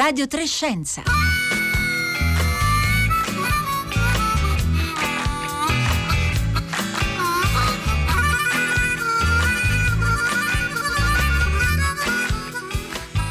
Radio 0.00 0.26
Trescenza. 0.26 1.29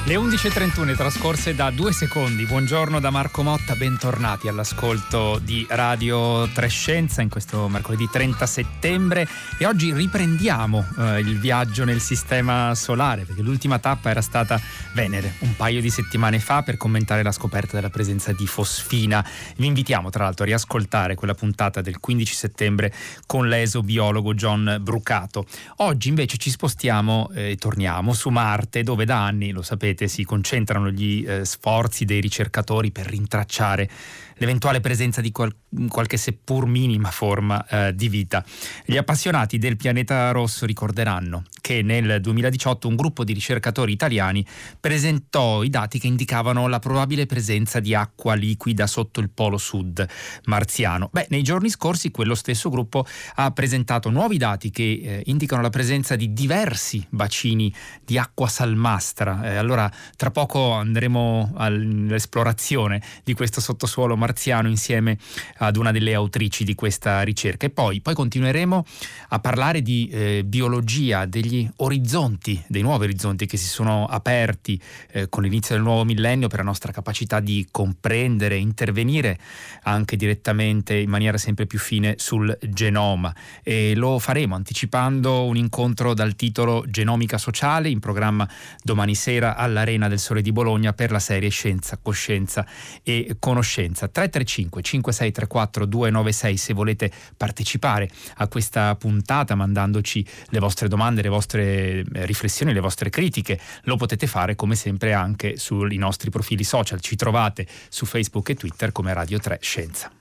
Le 0.09 0.15
11.31 0.15 0.95
trascorse 0.95 1.53
da 1.53 1.69
due 1.69 1.93
secondi. 1.93 2.47
Buongiorno 2.47 2.99
da 2.99 3.11
Marco 3.11 3.43
Motta, 3.43 3.75
bentornati 3.75 4.47
all'ascolto 4.47 5.37
di 5.37 5.67
Radio 5.69 6.49
Trescenza 6.51 7.21
in 7.21 7.29
questo 7.29 7.67
mercoledì 7.67 8.09
30 8.11 8.47
settembre 8.47 9.27
e 9.59 9.67
oggi 9.67 9.93
riprendiamo 9.93 10.83
eh, 10.97 11.19
il 11.19 11.37
viaggio 11.37 11.85
nel 11.85 11.99
sistema 11.99 12.73
solare 12.73 13.25
perché 13.25 13.43
l'ultima 13.43 13.77
tappa 13.77 14.09
era 14.09 14.21
stata 14.21 14.59
Venere 14.95 15.35
un 15.41 15.55
paio 15.55 15.79
di 15.79 15.91
settimane 15.91 16.39
fa 16.39 16.63
per 16.63 16.75
commentare 16.77 17.21
la 17.21 17.31
scoperta 17.31 17.75
della 17.75 17.91
presenza 17.91 18.33
di 18.33 18.47
fosfina. 18.47 19.23
Vi 19.57 19.67
invitiamo 19.67 20.09
tra 20.09 20.23
l'altro 20.23 20.43
a 20.43 20.47
riascoltare 20.47 21.13
quella 21.13 21.35
puntata 21.35 21.81
del 21.81 21.99
15 21.99 22.33
settembre 22.33 22.91
con 23.27 23.47
l'esobiologo 23.47 24.33
John 24.33 24.79
Brucato. 24.81 25.45
Oggi 25.77 26.09
invece 26.09 26.37
ci 26.37 26.49
spostiamo 26.49 27.29
e 27.35 27.51
eh, 27.51 27.55
torniamo 27.57 28.13
su 28.13 28.29
Marte 28.29 28.81
dove 28.81 29.05
da 29.05 29.23
anni, 29.23 29.51
lo 29.51 29.61
sapete, 29.61 29.98
si 30.07 30.23
concentrano 30.23 30.89
gli 30.89 31.25
eh, 31.27 31.45
sforzi 31.45 32.05
dei 32.05 32.21
ricercatori 32.21 32.91
per 32.91 33.07
rintracciare 33.07 33.89
l'eventuale 34.35 34.79
presenza 34.79 35.21
di 35.21 35.31
qual- 35.31 35.53
qualche 35.87 36.17
seppur 36.17 36.65
minima 36.65 37.11
forma 37.11 37.65
eh, 37.67 37.95
di 37.95 38.09
vita. 38.09 38.43
Gli 38.85 38.97
appassionati 38.97 39.57
del 39.57 39.77
pianeta 39.77 40.31
rosso 40.31 40.65
ricorderanno 40.65 41.43
che 41.69 41.83
nel 41.83 42.19
2018 42.19 42.87
un 42.87 42.95
gruppo 42.95 43.23
di 43.23 43.31
ricercatori 43.31 43.91
italiani 43.91 44.43
presentò 44.79 45.61
i 45.61 45.69
dati 45.69 45.99
che 45.99 46.07
indicavano 46.07 46.67
la 46.67 46.79
probabile 46.79 47.27
presenza 47.27 47.79
di 47.79 47.93
acqua 47.93 48.33
liquida 48.33 48.87
sotto 48.87 49.19
il 49.19 49.29
polo 49.29 49.59
sud 49.59 50.03
marziano. 50.45 51.09
Beh, 51.11 51.27
nei 51.29 51.43
giorni 51.43 51.69
scorsi 51.69 52.09
quello 52.09 52.33
stesso 52.33 52.71
gruppo 52.71 53.05
ha 53.35 53.51
presentato 53.51 54.09
nuovi 54.09 54.37
dati 54.39 54.71
che 54.71 54.81
eh, 55.03 55.21
indicano 55.25 55.61
la 55.61 55.69
presenza 55.69 56.15
di 56.15 56.33
diversi 56.33 57.05
bacini 57.07 57.71
di 58.03 58.17
acqua 58.17 58.47
salmastra. 58.47 59.51
Eh, 59.51 59.55
allora, 59.55 59.91
tra 60.15 60.31
poco 60.31 60.71
andremo 60.71 61.53
all'esplorazione 61.55 62.99
di 63.23 63.35
questo 63.35 63.61
sottosuolo 63.61 64.15
marziano 64.15 64.27
marziano 64.39 64.69
insieme 64.69 65.17
ad 65.57 65.75
una 65.75 65.91
delle 65.91 66.13
autrici 66.13 66.63
di 66.63 66.73
questa 66.73 67.21
ricerca. 67.21 67.65
E 67.65 67.69
poi, 67.69 68.01
poi 68.01 68.13
continueremo 68.13 68.85
a 69.29 69.39
parlare 69.39 69.81
di 69.81 70.07
eh, 70.11 70.43
biologia, 70.45 71.25
degli 71.25 71.58
orizzonti, 71.77 72.63
dei 72.67 72.81
nuovi 72.81 73.05
orizzonti 73.05 73.45
che 73.45 73.57
si 73.57 73.67
sono 73.67 74.05
aperti 74.05 74.79
eh, 75.11 75.29
con 75.29 75.43
l'inizio 75.43 75.73
del 75.73 75.83
nuovo 75.83 76.03
millennio 76.03 76.47
per 76.47 76.59
la 76.59 76.65
nostra 76.65 76.91
capacità 76.91 77.39
di 77.39 77.67
comprendere, 77.71 78.57
intervenire 78.57 79.39
anche 79.83 80.15
direttamente 80.15 80.95
in 80.95 81.09
maniera 81.09 81.37
sempre 81.37 81.65
più 81.65 81.79
fine 81.79 82.15
sul 82.17 82.55
genoma. 82.69 83.33
E 83.63 83.95
lo 83.95 84.19
faremo 84.19 84.55
anticipando 84.55 85.45
un 85.45 85.57
incontro 85.57 86.13
dal 86.13 86.35
titolo 86.35 86.83
Genomica 86.87 87.37
sociale 87.37 87.89
in 87.89 87.99
programma 87.99 88.47
domani 88.83 89.15
sera 89.15 89.55
all'Arena 89.55 90.07
del 90.07 90.19
Sole 90.19 90.41
di 90.41 90.51
Bologna 90.51 90.93
per 90.93 91.11
la 91.11 91.19
serie 91.19 91.49
Scienza, 91.49 91.97
Coscienza 92.01 92.65
e 93.01 93.37
Conoscenza. 93.39 94.07
335 94.07 94.81
5634 94.81 95.85
296 95.85 96.57
se 96.57 96.73
volete 96.73 97.11
partecipare 97.35 98.09
a 98.37 98.47
questa 98.47 98.95
puntata 98.95 99.55
mandandoci 99.55 100.25
le 100.49 100.59
vostre 100.59 100.87
domande, 100.87 101.21
le 101.21 101.29
vostre 101.29 101.48
eh, 101.57 102.03
riflessioni, 102.25 102.73
le 102.73 102.79
vostre 102.79 103.09
critiche. 103.09 103.59
Lo 103.83 103.95
potete 103.95 104.27
fare 104.27 104.55
come 104.55 104.75
sempre 104.75 105.13
anche 105.13 105.57
sui 105.57 105.97
nostri 105.97 106.29
profili 106.29 106.63
social. 106.63 106.99
Ci 106.99 107.15
trovate 107.15 107.65
su 107.89 108.05
Facebook 108.05 108.49
e 108.49 108.55
Twitter 108.55 108.91
come 108.91 109.13
Radio 109.13 109.39
3 109.39 109.59
Scienza. 109.61 110.11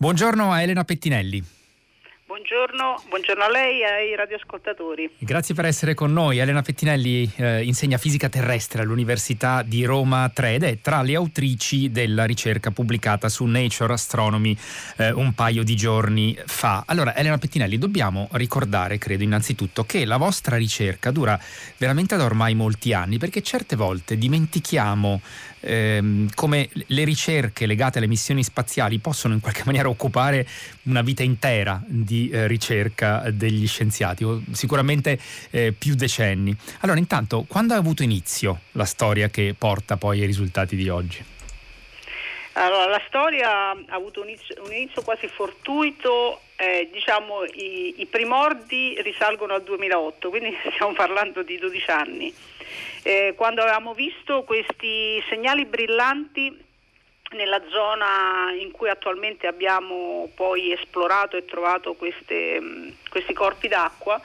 Buongiorno 0.00 0.52
a 0.52 0.62
Elena 0.62 0.84
Pettinelli. 0.84 1.57
Buongiorno, 2.58 3.02
buongiorno, 3.08 3.44
a 3.44 3.50
lei 3.50 3.82
e 3.82 3.84
ai 3.84 4.16
radioascoltatori. 4.16 5.08
Grazie 5.18 5.54
per 5.54 5.64
essere 5.64 5.94
con 5.94 6.12
noi. 6.12 6.38
Elena 6.38 6.60
Pettinelli 6.60 7.30
eh, 7.36 7.62
insegna 7.62 7.98
fisica 7.98 8.28
terrestre 8.28 8.82
all'Università 8.82 9.62
di 9.62 9.84
Roma 9.84 10.28
3 10.28 10.54
ed 10.54 10.62
è 10.64 10.80
tra 10.80 11.02
le 11.02 11.14
autrici 11.14 11.92
della 11.92 12.24
ricerca 12.24 12.72
pubblicata 12.72 13.28
su 13.28 13.44
Nature 13.44 13.92
Astronomy 13.92 14.58
eh, 14.96 15.12
un 15.12 15.34
paio 15.34 15.62
di 15.62 15.76
giorni 15.76 16.36
fa. 16.46 16.82
Allora, 16.88 17.14
Elena 17.14 17.38
Pettinelli, 17.38 17.78
dobbiamo 17.78 18.26
ricordare, 18.32 18.98
credo 18.98 19.22
innanzitutto, 19.22 19.84
che 19.84 20.04
la 20.04 20.16
vostra 20.16 20.56
ricerca 20.56 21.12
dura 21.12 21.38
veramente 21.76 22.16
da 22.16 22.24
ormai 22.24 22.56
molti 22.56 22.92
anni 22.92 23.18
perché 23.18 23.40
certe 23.40 23.76
volte 23.76 24.18
dimentichiamo 24.18 25.20
ehm, 25.60 26.30
come 26.34 26.68
le 26.72 27.04
ricerche 27.04 27.66
legate 27.66 27.98
alle 27.98 28.06
missioni 28.06 28.42
spaziali 28.42 28.98
possono 28.98 29.34
in 29.34 29.40
qualche 29.40 29.62
maniera 29.66 29.88
occupare 29.88 30.46
una 30.84 31.02
vita 31.02 31.22
intera 31.22 31.82
di 31.86 32.30
eh, 32.30 32.46
ricerca 32.46 33.30
degli 33.30 33.66
scienziati, 33.66 34.24
o 34.24 34.42
sicuramente 34.52 35.18
eh, 35.50 35.72
più 35.72 35.94
decenni. 35.94 36.56
Allora, 36.80 36.98
intanto, 36.98 37.44
quando 37.46 37.74
ha 37.74 37.76
avuto 37.76 38.02
inizio 38.02 38.60
la 38.72 38.84
storia 38.84 39.28
che 39.28 39.54
porta 39.56 39.96
poi 39.96 40.20
ai 40.20 40.26
risultati 40.26 40.76
di 40.76 40.88
oggi? 40.88 41.24
Allora, 42.52 42.86
la 42.86 43.02
storia 43.06 43.70
ha 43.70 43.76
avuto 43.90 44.20
un 44.20 44.28
inizio, 44.28 44.56
un 44.64 44.72
inizio 44.72 45.02
quasi 45.02 45.28
fortuito, 45.28 46.40
eh, 46.60 46.88
diciamo 46.90 47.44
i, 47.44 48.00
i, 48.00 48.06
primordi 48.06 49.00
risalgono 49.02 49.54
al 49.54 49.62
2008, 49.62 50.28
quindi 50.28 50.56
stiamo 50.74 50.92
parlando 50.92 51.42
di 51.42 51.56
12 51.56 51.90
anni, 51.90 52.34
eh, 53.04 53.34
quando 53.36 53.62
avevamo 53.62 53.94
visto 53.94 54.42
questi 54.42 55.22
segnali 55.28 55.64
brillanti 55.66 56.66
nella 57.30 57.62
zona 57.68 58.52
in 58.58 58.72
cui 58.72 58.88
attualmente 58.88 59.46
abbiamo 59.46 60.30
poi 60.34 60.72
esplorato 60.72 61.36
e 61.36 61.44
trovato 61.44 61.94
queste, 61.94 62.60
questi 63.08 63.34
corpi 63.34 63.68
d'acqua 63.68 64.20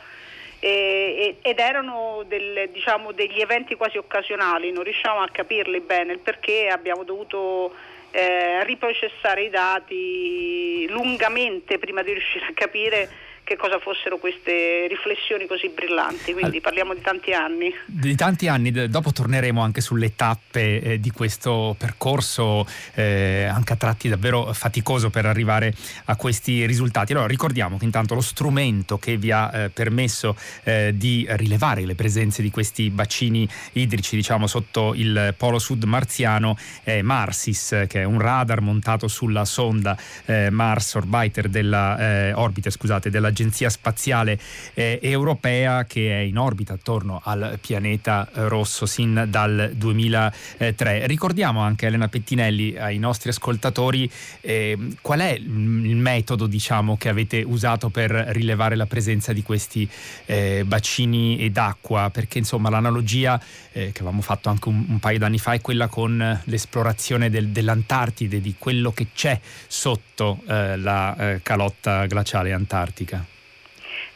ed 0.64 1.60
erano 1.60 2.24
del, 2.26 2.70
diciamo, 2.72 3.12
degli 3.12 3.42
eventi 3.42 3.76
quasi 3.76 3.98
occasionali, 3.98 4.72
non 4.72 4.84
riusciamo 4.84 5.20
a 5.20 5.28
capirli 5.30 5.82
bene, 5.82 6.14
il 6.14 6.20
perché 6.20 6.70
abbiamo 6.70 7.04
dovuto 7.04 7.74
eh, 8.12 8.64
riprocessare 8.64 9.44
i 9.44 9.50
dati 9.50 10.88
lungamente 10.88 11.80
prima 11.80 12.02
di 12.02 12.14
riuscire 12.14 12.46
a 12.46 12.54
capire 12.54 13.10
che 13.44 13.58
cosa 13.58 13.78
fossero 13.80 14.18
queste 14.18 14.88
riflessioni 14.88 15.48
così 15.48 15.70
brillanti, 15.70 16.34
quindi 16.34 16.62
parliamo 16.62 16.94
di 16.94 17.02
tanti 17.02 17.34
anni. 17.34 17.74
Di 17.86 18.16
tanti 18.16 18.48
anni, 18.48 18.72
dopo 18.90 19.12
torneremo 19.12 19.62
anche 19.62 19.82
sulle 19.82 20.16
tappe 20.16 20.82
eh, 20.82 21.00
di 21.00 21.12
questo 21.12 21.76
percorso, 21.78 22.66
eh, 22.94 23.44
anche 23.44 23.74
a 23.74 23.76
tratti 23.76 24.08
davvero 24.08 24.54
faticoso 24.54 25.10
per 25.10 25.26
arrivare 25.26 25.74
a 26.06 26.16
questi 26.16 26.66
risultati. 26.66 27.12
Allora 27.12 27.28
ricordiamo 27.28 27.78
che 27.78 27.84
intanto 27.84 28.16
lo 28.16 28.22
strumento 28.22 28.98
che 28.98 29.18
vi 29.18 29.32
ha 29.32 29.52
eh, 29.54 29.70
permesso 29.70 30.38
eh, 30.64 30.94
di 30.96 31.26
rilevare 31.32 31.86
le 31.86 31.96
presenze 31.96 32.42
di 32.42 32.50
questi 32.50 32.90
bacini 32.90 33.48
idrici, 33.74 34.16
diciamo, 34.16 34.48
sotto 34.48 34.94
il 34.96 35.34
polo 35.38 35.60
sud 35.60 35.84
marziano 35.84 36.58
è 36.84 37.02
Marsis, 37.02 37.86
che 37.88 38.02
è 38.02 38.04
un 38.06 38.20
radar 38.22 38.62
montato 38.62 39.10
sulla 39.10 39.44
sonda 39.44 39.98
eh, 40.26 40.50
Mars 40.50 40.94
Orbiter 40.96 41.50
della, 41.50 41.98
eh, 41.98 42.34
Orbiter, 42.34 42.72
scusate, 42.72 43.10
della 43.10 43.32
l'Agenzia 43.34 43.70
Spaziale 43.70 44.40
eh, 44.76 45.00
Europea 45.02 45.86
che 45.86 46.12
è 46.12 46.22
in 46.22 46.38
orbita 46.38 46.74
attorno 46.74 47.20
al 47.24 47.58
pianeta 47.60 48.30
rosso 48.34 48.86
sin 48.86 49.26
dal 49.28 49.72
2003. 49.76 51.08
Ricordiamo 51.08 51.62
anche 51.62 51.88
Elena 51.88 52.08
Pettinelli 52.08 52.78
ai 52.78 53.00
nostri 53.00 53.30
ascoltatori 53.30 54.10
eh, 54.42 54.78
qual 55.02 55.20
è 55.20 55.32
il 55.32 55.96
metodo 55.96 56.46
diciamo, 56.46 56.96
che 56.96 57.10
avete 57.10 57.42
usato 57.46 57.90
per 57.90 58.12
rilevare 58.12 58.76
la 58.76 58.86
presenza 58.86 59.34
di 59.34 59.42
questi 59.42 59.90
eh, 60.26 60.64
bacini 60.66 61.50
d'acqua, 61.52 62.10
perché 62.12 62.38
insomma 62.38 62.70
l'analogia 62.70 63.42
eh, 63.72 63.92
che 63.92 64.00
avevamo 64.00 64.22
fatto 64.22 64.50
anche 64.50 64.70
un, 64.70 64.86
un, 64.88 65.00
paio 65.00 65.18
d'anni 65.18 65.40
fa 65.40 65.54
è 65.54 65.62
quella 65.62 65.88
con 65.88 66.42
l'esplorazione 66.44 67.30
del, 67.30 67.50
dell'Antartide, 67.50 68.40
di 68.40 68.56
quello 68.58 68.92
che 68.92 69.08
c'è 69.14 69.40
sotto 69.68 70.42
eh, 70.48 70.78
la 70.78 71.16
eh, 71.18 71.40
calotta 71.42 72.06
glaciale 72.06 72.54
antartica. 72.54 73.23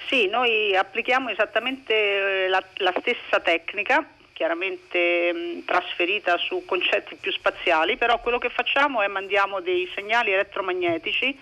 Sì, 0.07 0.27
noi 0.27 0.73
applichiamo 0.73 1.29
esattamente 1.29 2.45
eh, 2.45 2.47
la, 2.47 2.63
la 2.75 2.93
stessa 2.99 3.41
tecnica, 3.41 4.07
chiaramente 4.31 5.33
mh, 5.33 5.65
trasferita 5.65 6.37
su 6.37 6.63
concetti 6.65 7.15
più 7.15 7.31
spaziali, 7.33 7.97
però 7.97 8.17
quello 8.21 8.37
che 8.37 8.49
facciamo 8.49 9.01
è 9.01 9.07
mandiamo 9.07 9.59
dei 9.59 9.89
segnali 9.93 10.31
elettromagnetici 10.31 11.37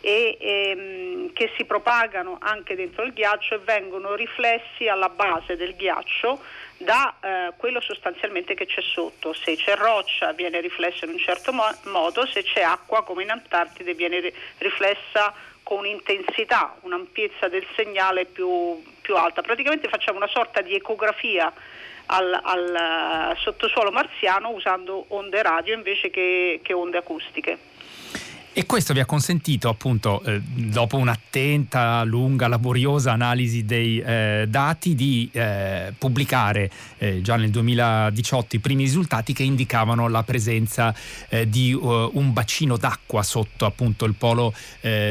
e 0.00 0.36
ehm, 0.40 1.32
che 1.32 1.52
si 1.56 1.64
propagano 1.64 2.38
anche 2.40 2.74
dentro 2.74 3.04
il 3.04 3.12
ghiaccio 3.12 3.54
e 3.54 3.58
vengono 3.58 4.16
riflessi 4.16 4.88
alla 4.88 5.08
base 5.08 5.56
del 5.56 5.76
ghiaccio 5.76 6.42
da 6.78 7.14
eh, 7.20 7.52
quello 7.56 7.80
sostanzialmente 7.80 8.54
che 8.54 8.66
c'è 8.66 8.82
sotto. 8.82 9.32
Se 9.32 9.54
c'è 9.54 9.76
roccia 9.76 10.32
viene 10.32 10.60
riflessa 10.60 11.04
in 11.04 11.12
un 11.12 11.18
certo 11.18 11.52
mo- 11.52 11.78
modo, 11.84 12.26
se 12.26 12.42
c'è 12.42 12.62
acqua 12.62 13.04
come 13.04 13.22
in 13.22 13.30
Antartide 13.30 13.94
viene 13.94 14.18
ri- 14.18 14.34
riflessa 14.58 15.32
con 15.62 15.78
un'intensità, 15.78 16.76
un'ampiezza 16.80 17.48
del 17.48 17.66
segnale 17.76 18.24
più, 18.24 18.82
più, 19.00 19.16
alta. 19.16 19.42
Praticamente 19.42 19.88
facciamo 19.88 20.18
una 20.18 20.28
sorta 20.28 20.60
di 20.60 20.74
ecografia 20.74 21.52
al, 22.06 22.38
al 22.42 23.32
uh, 23.32 23.36
sottosuolo 23.38 23.90
marziano 23.90 24.50
usando 24.50 25.04
onde 25.08 25.42
radio 25.42 25.74
invece 25.74 26.10
che, 26.10 26.60
che 26.62 26.72
onde 26.72 26.98
acustiche. 26.98 27.71
E 28.54 28.66
questo 28.66 28.92
vi 28.92 29.00
ha 29.00 29.06
consentito 29.06 29.70
appunto, 29.70 30.22
eh, 30.24 30.38
dopo 30.42 30.98
un'attenta, 30.98 32.04
lunga, 32.04 32.48
laboriosa 32.48 33.10
analisi 33.12 33.64
dei 33.64 33.98
eh, 33.98 34.44
dati, 34.46 34.94
di 34.94 35.26
eh, 35.32 35.94
pubblicare 35.96 36.70
eh, 36.98 37.22
già 37.22 37.36
nel 37.36 37.48
2018 37.48 38.56
i 38.56 38.58
primi 38.58 38.82
risultati 38.82 39.32
che 39.32 39.42
indicavano 39.42 40.06
la 40.06 40.22
presenza 40.22 40.94
eh, 41.30 41.48
di 41.48 41.72
uh, 41.72 42.10
un 42.12 42.34
bacino 42.34 42.76
d'acqua 42.76 43.22
sotto 43.22 43.64
appunto 43.64 44.04
il 44.04 44.14
polo 44.14 44.52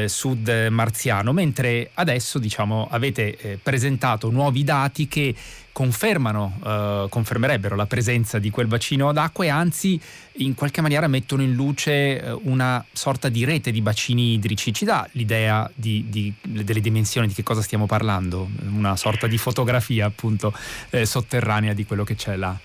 sud 0.06 0.68
marziano, 0.70 1.32
mentre 1.32 1.90
adesso 1.94 2.38
diciamo, 2.38 2.86
avete 2.90 3.58
presentato 3.62 4.30
nuovi 4.30 4.62
dati 4.62 5.08
che 5.08 5.34
confermano, 5.72 6.58
eh, 6.64 7.06
confermerebbero 7.08 7.74
la 7.74 7.86
presenza 7.86 8.38
di 8.38 8.50
quel 8.50 8.66
bacino 8.66 9.12
d'acqua 9.12 9.44
e 9.44 9.48
anzi 9.48 10.00
in 10.36 10.54
qualche 10.54 10.80
maniera 10.80 11.08
mettono 11.08 11.42
in 11.42 11.54
luce 11.54 12.20
eh, 12.22 12.30
una 12.42 12.84
sorta 12.92 13.28
di 13.28 13.44
rete 13.44 13.70
di 13.70 13.80
bacini 13.80 14.34
idrici. 14.34 14.72
Ci 14.72 14.84
dà 14.84 15.08
l'idea 15.12 15.68
di, 15.74 16.06
di, 16.08 16.32
delle 16.42 16.80
dimensioni 16.80 17.26
di 17.26 17.34
che 17.34 17.42
cosa 17.42 17.62
stiamo 17.62 17.86
parlando? 17.86 18.48
Una 18.74 18.96
sorta 18.96 19.26
di 19.26 19.38
fotografia 19.38 20.06
appunto 20.06 20.52
eh, 20.90 21.06
sotterranea 21.06 21.72
di 21.72 21.84
quello 21.84 22.04
che 22.04 22.14
c'è 22.14 22.36
là. 22.36 22.56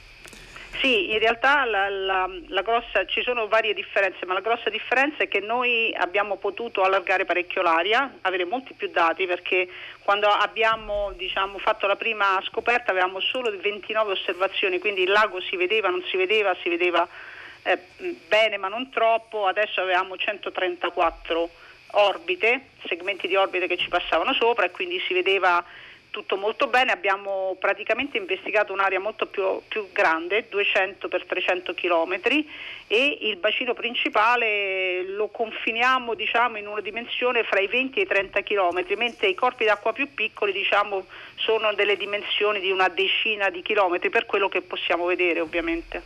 Sì, 0.79 1.11
in 1.11 1.17
realtà 1.17 1.65
la, 1.65 1.89
la, 1.89 2.29
la 2.49 2.61
grossa, 2.61 3.05
ci 3.05 3.23
sono 3.23 3.47
varie 3.47 3.73
differenze, 3.73 4.25
ma 4.27 4.33
la 4.33 4.41
grossa 4.41 4.69
differenza 4.69 5.23
è 5.23 5.27
che 5.27 5.39
noi 5.39 5.91
abbiamo 5.97 6.35
potuto 6.35 6.83
allargare 6.83 7.25
parecchio 7.25 7.63
l'aria, 7.63 8.17
avere 8.21 8.45
molti 8.45 8.73
più 8.73 8.89
dati 8.91 9.25
perché 9.25 9.67
quando 10.03 10.27
abbiamo 10.27 11.11
diciamo, 11.15 11.57
fatto 11.57 11.87
la 11.87 11.95
prima 11.95 12.39
scoperta 12.43 12.91
avevamo 12.91 13.19
solo 13.19 13.49
29 13.57 14.11
osservazioni, 14.11 14.77
quindi 14.77 15.01
il 15.01 15.09
lago 15.09 15.41
si 15.41 15.55
vedeva, 15.55 15.89
non 15.89 16.03
si 16.09 16.15
vedeva, 16.15 16.55
si 16.61 16.69
vedeva 16.69 17.07
eh, 17.63 17.79
bene 18.27 18.57
ma 18.57 18.67
non 18.67 18.91
troppo, 18.91 19.47
adesso 19.47 19.81
avevamo 19.81 20.15
134 20.15 21.49
orbite, 21.91 22.67
segmenti 22.85 23.27
di 23.27 23.35
orbite 23.35 23.65
che 23.65 23.77
ci 23.77 23.89
passavano 23.89 24.33
sopra 24.33 24.65
e 24.65 24.71
quindi 24.71 24.99
si 25.07 25.13
vedeva 25.13 25.63
tutto 26.17 26.35
molto 26.35 26.65
bene, 26.65 26.91
abbiamo 26.91 27.55
praticamente 27.59 28.17
investigato 28.17 28.73
un'area 28.73 28.99
molto 28.99 29.27
più, 29.27 29.61
più 29.67 29.91
grande, 29.91 30.47
200 30.49 31.07
x 31.07 31.25
300 31.27 31.75
km 31.75 32.19
e 32.87 33.17
il 33.21 33.35
bacino 33.35 33.75
principale 33.75 35.03
lo 35.03 35.27
confiniamo 35.27 36.15
diciamo, 36.15 36.57
in 36.57 36.65
una 36.65 36.81
dimensione 36.81 37.43
fra 37.43 37.59
i 37.59 37.67
20 37.67 37.99
e 37.99 38.01
i 38.01 38.07
30 38.07 38.41
km, 38.41 38.83
mentre 38.97 39.27
i 39.27 39.35
corpi 39.35 39.65
d'acqua 39.65 39.93
più 39.93 40.11
piccoli 40.15 40.51
diciamo, 40.51 41.05
sono 41.35 41.71
delle 41.73 41.95
dimensioni 41.95 42.59
di 42.59 42.71
una 42.71 42.87
decina 42.87 43.51
di 43.51 43.61
chilometri, 43.61 44.09
per 44.09 44.25
quello 44.25 44.49
che 44.49 44.61
possiamo 44.61 45.05
vedere 45.05 45.39
ovviamente. 45.39 46.01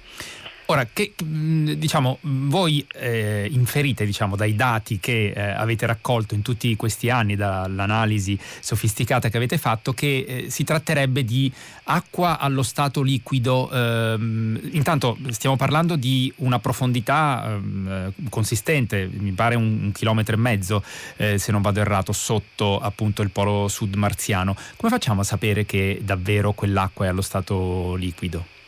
Ora, 0.72 0.88
che, 0.94 1.14
diciamo, 1.18 2.20
voi 2.22 2.88
eh, 2.94 3.46
inferite 3.52 4.06
diciamo, 4.06 4.38
dai 4.38 4.56
dati 4.56 5.02
che 5.02 5.34
eh, 5.36 5.42
avete 5.42 5.86
raccolto 5.86 6.34
in 6.34 6.42
tutti 6.42 6.74
questi 6.78 7.10
anni, 7.10 7.36
dall'analisi 7.36 8.40
sofisticata 8.62 9.28
che 9.28 9.36
avete 9.36 9.58
fatto, 9.58 9.92
che 9.92 10.26
eh, 10.26 10.50
si 10.50 10.64
tratterebbe 10.64 11.26
di 11.26 11.52
acqua 11.84 12.40
allo 12.40 12.64
stato 12.64 13.02
liquido. 13.02 13.70
Ehm, 13.70 14.70
intanto 14.72 15.18
stiamo 15.32 15.58
parlando 15.58 15.98
di 15.98 16.32
una 16.38 16.60
profondità 16.60 17.48
ehm, 17.48 18.14
consistente, 18.30 19.10
mi 19.12 19.34
pare 19.34 19.56
un, 19.56 19.78
un 19.84 19.92
chilometro 19.92 20.36
e 20.36 20.40
mezzo, 20.40 20.82
eh, 21.18 21.38
se 21.38 21.52
non 21.52 21.62
vado 21.62 21.82
errato, 21.82 22.14
sotto 22.14 22.80
appunto 22.80 23.22
il 23.24 23.30
polo 23.32 23.68
sud 23.68 23.96
marziano. 23.96 24.56
Come 24.78 24.90
facciamo 24.90 25.20
a 25.20 25.26
sapere 25.26 25.66
che 25.66 26.00
davvero 26.02 26.54
quell'acqua 26.54 27.08
è 27.08 27.10
allo 27.10 27.22
stato 27.22 27.96
liquido? 27.96 28.60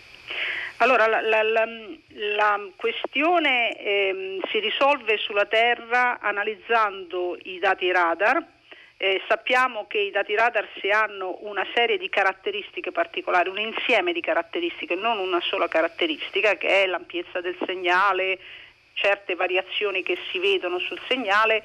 Allora, 0.83 1.07
la, 1.07 1.21
la, 1.21 1.43
la, 1.43 1.65
la 2.09 2.59
questione 2.75 3.73
eh, 3.77 4.39
si 4.51 4.59
risolve 4.59 5.17
sulla 5.17 5.45
Terra 5.45 6.19
analizzando 6.19 7.37
i 7.43 7.57
dati 7.57 7.89
radar. 7.89 8.45
Eh, 8.97 9.21
sappiamo 9.29 9.87
che 9.87 9.99
i 9.99 10.11
dati 10.11 10.35
radar 10.35 10.67
si 10.81 10.89
hanno 10.89 11.37
una 11.43 11.65
serie 11.73 11.97
di 11.97 12.09
caratteristiche 12.09 12.91
particolari, 12.91 13.47
un 13.47 13.59
insieme 13.59 14.11
di 14.11 14.19
caratteristiche, 14.19 14.95
non 14.95 15.19
una 15.19 15.39
sola 15.39 15.69
caratteristica, 15.69 16.55
che 16.55 16.83
è 16.83 16.85
l'ampiezza 16.85 17.39
del 17.39 17.55
segnale, 17.65 18.37
certe 18.91 19.35
variazioni 19.35 20.03
che 20.03 20.17
si 20.31 20.37
vedono 20.37 20.79
sul 20.79 20.99
segnale 21.07 21.63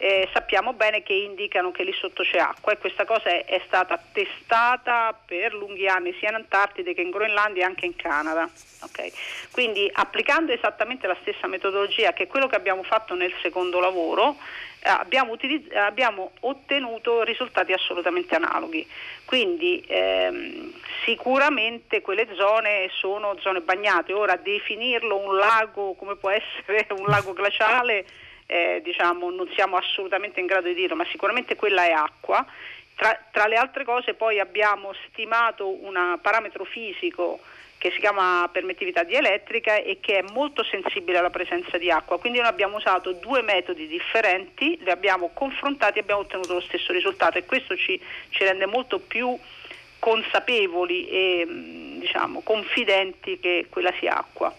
eh, 0.00 0.28
sappiamo 0.32 0.74
bene 0.74 1.02
che 1.02 1.12
indicano 1.12 1.72
che 1.72 1.82
lì 1.82 1.92
sotto 1.92 2.22
c'è 2.22 2.38
acqua 2.38 2.72
e 2.72 2.78
questa 2.78 3.04
cosa 3.04 3.30
è, 3.30 3.44
è, 3.44 3.60
stata 3.66 4.00
testata 4.12 5.12
per 5.26 5.52
lunghi 5.52 5.88
anni 5.88 6.14
sia 6.20 6.28
in 6.28 6.36
Antartide 6.36 6.94
che 6.94 7.02
in 7.02 7.10
Groenlandia 7.10 7.62
e 7.62 7.66
anche 7.66 7.84
in 7.84 7.96
Canada. 7.96 8.48
Okay? 8.84 9.12
Quindi 9.50 9.90
applicando 9.92 10.52
esattamente 10.52 11.08
la 11.08 11.16
stessa 11.20 11.48
metodologia 11.48 12.12
che 12.12 12.28
quello 12.28 12.46
che 12.46 12.54
abbiamo 12.54 12.84
fatto 12.84 13.16
nel 13.16 13.34
secondo 13.42 13.80
lavoro, 13.80 14.36
eh, 14.80 14.88
abbiamo, 14.88 15.32
utilizz- 15.32 15.74
abbiamo, 15.74 16.30
ottenuto 16.40 17.24
risultati 17.24 17.72
assolutamente 17.72 18.36
analoghi. 18.36 18.86
Quindi 19.24 19.84
ehm, 19.84 20.74
sicuramente 21.04 22.02
quelle 22.02 22.28
zone 22.34 22.88
sono 22.92 23.36
zone 23.40 23.62
bagnate. 23.62 24.12
Ora 24.12 24.36
definirlo 24.36 25.16
un 25.16 25.36
lago 25.36 25.94
come 25.94 26.14
può 26.14 26.30
essere 26.30 26.86
un 26.90 27.06
lago 27.06 27.32
glaciale 27.32 28.06
eh, 28.50 28.80
diciamo, 28.82 29.30
non 29.30 29.46
siamo 29.54 29.76
assolutamente 29.76 30.40
in 30.40 30.46
grado 30.46 30.68
di 30.68 30.74
dirlo, 30.74 30.96
ma 30.96 31.04
sicuramente 31.10 31.54
quella 31.54 31.84
è 31.84 31.90
acqua. 31.90 32.44
Tra, 32.94 33.16
tra 33.30 33.46
le 33.46 33.56
altre 33.56 33.84
cose 33.84 34.14
poi 34.14 34.40
abbiamo 34.40 34.92
stimato 35.06 35.68
un 35.68 36.18
parametro 36.20 36.64
fisico 36.64 37.38
che 37.76 37.90
si 37.92 38.00
chiama 38.00 38.48
permittività 38.50 39.04
dielettrica 39.04 39.76
e 39.76 39.98
che 40.00 40.18
è 40.18 40.24
molto 40.32 40.64
sensibile 40.64 41.18
alla 41.18 41.30
presenza 41.30 41.76
di 41.76 41.90
acqua. 41.90 42.18
Quindi 42.18 42.38
noi 42.38 42.48
abbiamo 42.48 42.78
usato 42.78 43.12
due 43.12 43.42
metodi 43.42 43.86
differenti, 43.86 44.78
li 44.80 44.90
abbiamo 44.90 45.30
confrontati 45.32 45.98
e 45.98 46.00
abbiamo 46.00 46.22
ottenuto 46.22 46.54
lo 46.54 46.60
stesso 46.60 46.92
risultato 46.92 47.36
e 47.36 47.44
questo 47.44 47.76
ci, 47.76 48.00
ci 48.30 48.44
rende 48.44 48.66
molto 48.66 48.98
più 48.98 49.38
consapevoli 49.98 51.08
e 51.08 51.46
diciamo, 51.98 52.40
confidenti 52.40 53.38
che 53.38 53.66
quella 53.68 53.92
sia 53.98 54.16
acqua. 54.16 54.52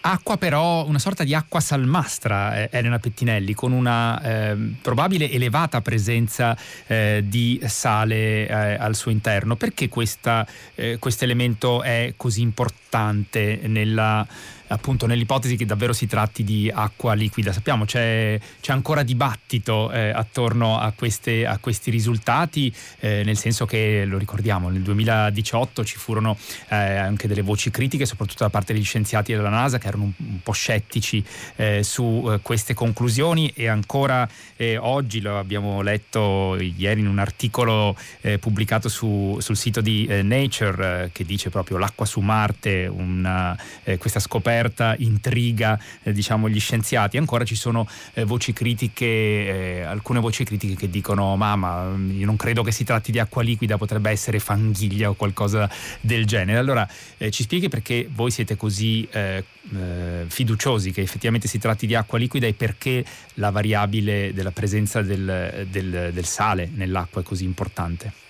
Acqua 0.00 0.36
però, 0.36 0.86
una 0.86 0.98
sorta 0.98 1.24
di 1.24 1.34
acqua 1.34 1.60
salmastra, 1.60 2.62
eh, 2.62 2.68
Elena 2.72 2.98
Pettinelli, 2.98 3.52
con 3.54 3.72
una 3.72 4.20
eh, 4.20 4.56
probabile 4.80 5.30
elevata 5.30 5.80
presenza 5.80 6.56
eh, 6.86 7.24
di 7.26 7.60
sale 7.66 8.46
eh, 8.46 8.52
al 8.52 8.94
suo 8.94 9.10
interno. 9.10 9.56
Perché 9.56 9.88
questo 9.88 10.46
eh, 10.74 10.98
elemento 11.20 11.82
è 11.82 12.14
così 12.16 12.42
importante 12.42 12.87
nella 12.90 14.26
appunto 14.68 15.06
nell'ipotesi 15.06 15.56
che 15.56 15.66
davvero 15.66 15.92
si 15.92 16.06
tratti 16.06 16.44
di 16.44 16.70
acqua 16.72 17.14
liquida. 17.14 17.52
Sappiamo 17.52 17.84
c'è, 17.84 18.38
c'è 18.60 18.72
ancora 18.72 19.02
dibattito 19.02 19.90
eh, 19.90 20.10
attorno 20.10 20.78
a, 20.78 20.92
queste, 20.92 21.46
a, 21.46 21.58
questi 21.58 21.90
risultati, 21.90 22.72
eh, 23.00 23.22
nel 23.24 23.36
senso 23.36 23.66
che, 23.66 24.04
lo 24.04 24.18
ricordiamo, 24.18 24.68
nel 24.68 24.82
2018 24.82 25.84
ci 25.84 25.96
furono 25.96 26.36
eh, 26.68 26.76
anche 26.76 27.28
delle 27.28 27.42
voci 27.42 27.70
critiche, 27.70 28.06
soprattutto 28.06 28.44
da 28.44 28.50
parte 28.50 28.72
degli 28.72 28.84
scienziati 28.84 29.32
della 29.32 29.48
NASA 29.48 29.78
che 29.78 29.88
erano 29.88 30.04
un, 30.04 30.12
un 30.16 30.42
po' 30.42 30.52
scettici 30.52 31.24
eh, 31.56 31.82
su 31.82 32.28
eh, 32.30 32.40
queste 32.42 32.74
conclusioni 32.74 33.50
e 33.54 33.68
ancora 33.68 34.28
eh, 34.56 34.76
oggi 34.76 35.20
lo 35.20 35.38
abbiamo 35.38 35.80
letto 35.82 36.56
ieri 36.56 37.00
in 37.00 37.06
un 37.06 37.18
articolo 37.18 37.96
pubblicato 38.40 38.88
su, 38.88 39.38
sul 39.40 39.56
sito 39.56 39.80
di 39.80 40.06
Nature 40.22 41.10
che 41.12 41.24
dice 41.24 41.50
proprio 41.50 41.78
l'acqua 41.78 42.04
su 42.04 42.20
Marte, 42.20 42.77
una, 42.86 43.56
questa 43.98 44.20
scoperta 44.20 44.94
intriga 44.98 45.78
eh, 46.02 46.12
diciamo, 46.12 46.48
gli 46.48 46.60
scienziati. 46.60 47.16
Ancora 47.16 47.44
ci 47.44 47.54
sono 47.54 47.86
eh, 48.14 48.24
voci 48.24 48.52
critiche, 48.52 49.06
eh, 49.06 49.82
alcune 49.82 50.20
voci 50.20 50.44
critiche 50.44 50.76
che 50.76 50.90
dicono 50.90 51.36
mamma, 51.36 51.94
io 52.10 52.26
non 52.26 52.36
credo 52.36 52.62
che 52.62 52.72
si 52.72 52.84
tratti 52.84 53.12
di 53.12 53.18
acqua 53.18 53.42
liquida, 53.42 53.76
potrebbe 53.76 54.10
essere 54.10 54.38
fanghiglia 54.38 55.10
o 55.10 55.14
qualcosa 55.14 55.68
del 56.00 56.26
genere. 56.26 56.58
Allora 56.58 56.88
eh, 57.16 57.30
ci 57.30 57.42
spieghi 57.42 57.68
perché 57.68 58.08
voi 58.10 58.30
siete 58.30 58.56
così 58.56 59.06
eh, 59.10 59.44
eh, 59.74 60.24
fiduciosi 60.26 60.92
che 60.92 61.02
effettivamente 61.02 61.48
si 61.48 61.58
tratti 61.58 61.86
di 61.86 61.94
acqua 61.94 62.18
liquida 62.18 62.46
e 62.46 62.54
perché 62.54 63.04
la 63.34 63.50
variabile 63.50 64.32
della 64.32 64.52
presenza 64.52 65.02
del, 65.02 65.66
del, 65.68 66.10
del 66.12 66.24
sale 66.24 66.70
nell'acqua 66.72 67.20
è 67.20 67.24
così 67.24 67.44
importante? 67.44 68.26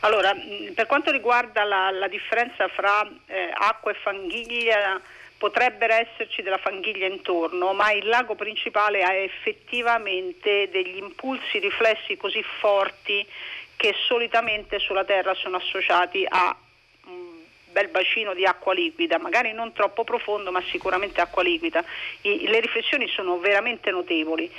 Allora, 0.00 0.34
per 0.74 0.86
quanto 0.86 1.10
riguarda 1.10 1.64
la, 1.64 1.90
la 1.90 2.08
differenza 2.08 2.68
fra 2.68 3.06
eh, 3.26 3.50
acqua 3.52 3.90
e 3.90 3.96
fanghiglia, 4.02 5.00
potrebbero 5.36 5.94
esserci 5.94 6.42
della 6.42 6.58
fanghiglia 6.58 7.06
intorno, 7.06 7.72
ma 7.72 7.92
il 7.92 8.06
lago 8.06 8.34
principale 8.34 9.02
ha 9.02 9.14
effettivamente 9.14 10.68
degli 10.70 10.98
impulsi 10.98 11.58
riflessi 11.58 12.16
così 12.18 12.42
forti 12.60 13.26
che 13.76 13.94
solitamente 14.06 14.78
sulla 14.78 15.04
Terra 15.04 15.32
sono 15.34 15.56
associati 15.56 16.26
a 16.28 16.54
bel 17.70 17.88
bacino 17.88 18.34
di 18.34 18.44
acqua 18.44 18.72
liquida, 18.72 19.18
magari 19.18 19.52
non 19.52 19.72
troppo 19.72 20.04
profondo, 20.04 20.50
ma 20.50 20.62
sicuramente 20.62 21.20
acqua 21.20 21.42
liquida. 21.42 21.84
I, 22.22 22.46
le 22.48 22.60
riflessioni 22.60 23.08
sono 23.08 23.38
veramente 23.38 23.90
notevoli. 23.90 24.50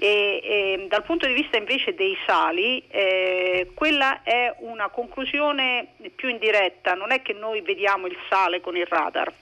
E, 0.00 0.40
e, 0.42 0.86
dal 0.88 1.02
punto 1.02 1.26
di 1.26 1.32
vista 1.32 1.56
invece 1.56 1.94
dei 1.94 2.16
sali, 2.24 2.84
eh, 2.88 3.70
quella 3.74 4.22
è 4.22 4.54
una 4.58 4.88
conclusione 4.88 5.94
più 6.14 6.28
indiretta, 6.28 6.94
non 6.94 7.10
è 7.10 7.20
che 7.20 7.32
noi 7.32 7.62
vediamo 7.62 8.06
il 8.06 8.16
sale 8.28 8.60
con 8.60 8.76
il 8.76 8.86
radar, 8.86 9.32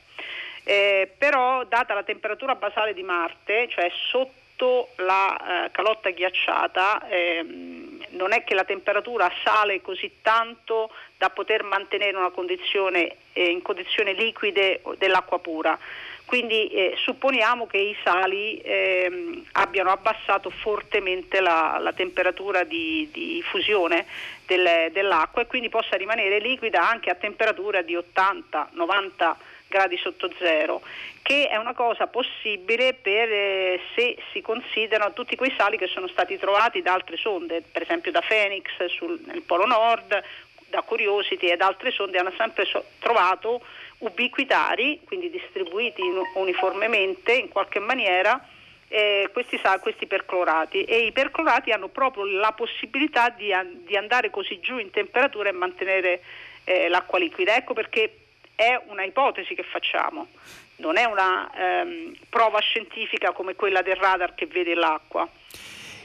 eh, 0.65 1.13
però 1.19 1.65
data 1.65 1.93
la 1.93 2.05
temperatura 2.05 2.55
basale 2.55 2.95
di 2.95 3.03
Marte, 3.03 3.69
cioè 3.69 3.91
sotto 4.11 4.89
la 4.97 5.67
eh, 5.67 5.71
calotta 5.73 6.09
ghiacciata, 6.09 7.07
ehm, 7.07 7.96
non 8.17 8.33
è 8.33 8.43
che 8.43 8.55
la 8.55 8.65
temperatura 8.65 9.31
sale 9.45 9.81
così 9.81 10.19
tanto 10.23 10.91
da 11.17 11.31
poter 11.31 11.63
mantenere 11.63 12.17
una 12.17 12.31
condizione 12.31 13.17
eh, 13.33 13.51
in 13.51 13.63
condizioni 13.63 14.15
liquide 14.15 14.83
dell'acqua 14.99 15.39
pura. 15.39 15.79
Quindi 16.27 16.67
eh, 16.67 16.97
supponiamo 17.05 17.69
che 17.69 17.77
i 17.77 17.97
sali 18.03 18.59
eh, 18.59 19.43
abbiano 19.53 19.91
abbassato 19.91 20.51
fortemente 20.51 21.39
la, 21.39 21.79
la 21.81 21.93
temperatura 21.93 22.65
di, 22.65 23.09
di 23.13 23.41
fusione 23.49 24.07
del, 24.45 24.91
dell'acqua 24.91 25.43
e 25.43 25.47
quindi 25.47 25.69
possa 25.69 25.97
rimanere 25.97 26.41
liquida 26.41 26.89
anche 26.89 27.11
a 27.11 27.15
temperatura 27.15 27.83
di 27.83 27.95
80-90 27.95 29.35
gradi 29.69 29.97
sotto 29.99 30.31
zero, 30.39 30.83
che 31.27 31.49
è 31.49 31.57
una 31.57 31.75
cosa 31.75 32.07
possibile 32.07 32.95
per, 32.95 33.29
eh, 33.29 33.81
se 33.97 34.17
si 34.31 34.41
considerano 34.41 35.13
tutti 35.13 35.35
quei 35.35 35.53
sali 35.59 35.77
che 35.77 35.89
sono 35.89 36.07
stati 36.07 36.39
trovati 36.39 36.83
da 36.83 36.93
altre 36.93 37.17
sonde, 37.17 37.63
per 37.63 37.83
esempio 37.83 38.13
da 38.13 38.23
Phoenix 38.25 38.69
sul, 38.87 39.21
nel 39.27 39.43
Polo 39.43 39.67
Nord, 39.67 40.23
da 40.69 40.83
Curiosity 40.83 41.49
ed 41.49 41.63
altre 41.63 41.91
sonde 41.91 42.19
hanno 42.19 42.33
sempre 42.37 42.65
so- 42.65 42.85
trovato 43.01 43.61
ubiquitari, 43.99 45.01
quindi 45.05 45.29
distribuiti 45.29 46.01
uniformemente 46.35 47.33
in 47.33 47.49
qualche 47.49 47.81
maniera, 47.81 48.41
eh, 48.87 49.29
questi, 49.33 49.61
questi, 49.81 50.07
perclorati 50.07 50.85
e 50.85 51.07
i 51.07 51.11
perclorati 51.11 51.73
hanno 51.73 51.89
proprio 51.89 52.25
la 52.25 52.53
possibilità 52.53 53.31
di, 53.31 53.53
di 53.85 53.97
andare 53.97 54.31
così 54.31 54.61
giù 54.61 54.79
in 54.79 54.91
temperatura 54.91 55.49
e 55.49 55.53
mantenere 55.53 56.23
eh, 56.63 56.89
l'acqua 56.89 57.19
liquida. 57.19 57.57
Ecco 57.57 57.75
perché 57.75 58.17
è 58.55 58.81
una 58.87 59.03
ipotesi 59.03 59.57
che 59.57 59.65
facciamo, 59.65 60.29
non 60.77 60.97
è 60.97 61.05
una 61.05 61.51
ehm, 61.55 62.15
prova 62.29 62.61
scientifica 62.61 63.33
come 63.33 63.55
quella 63.55 63.83
del 63.83 63.97
radar 63.97 64.35
che 64.35 64.47
vede 64.47 64.75
l'acqua. 64.75 65.29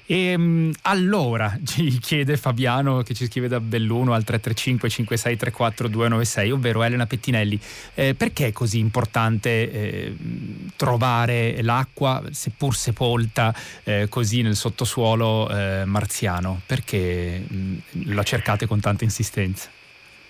E 0.05 0.31
ehm, 0.31 0.73
allora 0.83 1.57
ci 1.65 1.97
chiede 1.99 2.35
Fabiano 2.35 3.01
che 3.01 3.13
ci 3.13 3.25
scrive 3.25 3.47
da 3.47 3.59
Belluno 3.59 4.13
al 4.13 4.23
335 4.23 4.89
5634 4.89 5.87
296, 5.87 6.51
ovvero 6.51 6.83
Elena 6.83 7.05
Pettinelli, 7.05 7.59
eh, 7.95 8.13
perché 8.13 8.47
è 8.47 8.51
così 8.51 8.79
importante 8.79 9.71
eh, 9.71 10.15
trovare 10.75 11.61
l'acqua 11.61 12.21
seppur 12.31 12.75
sepolta 12.75 13.53
eh, 13.83 14.07
così 14.09 14.41
nel 14.41 14.55
sottosuolo 14.55 15.49
eh, 15.49 15.85
marziano? 15.85 16.61
Perché 16.65 17.43
mh, 17.47 18.13
la 18.13 18.23
cercate 18.23 18.67
con 18.67 18.79
tanta 18.79 19.03
insistenza? 19.03 19.69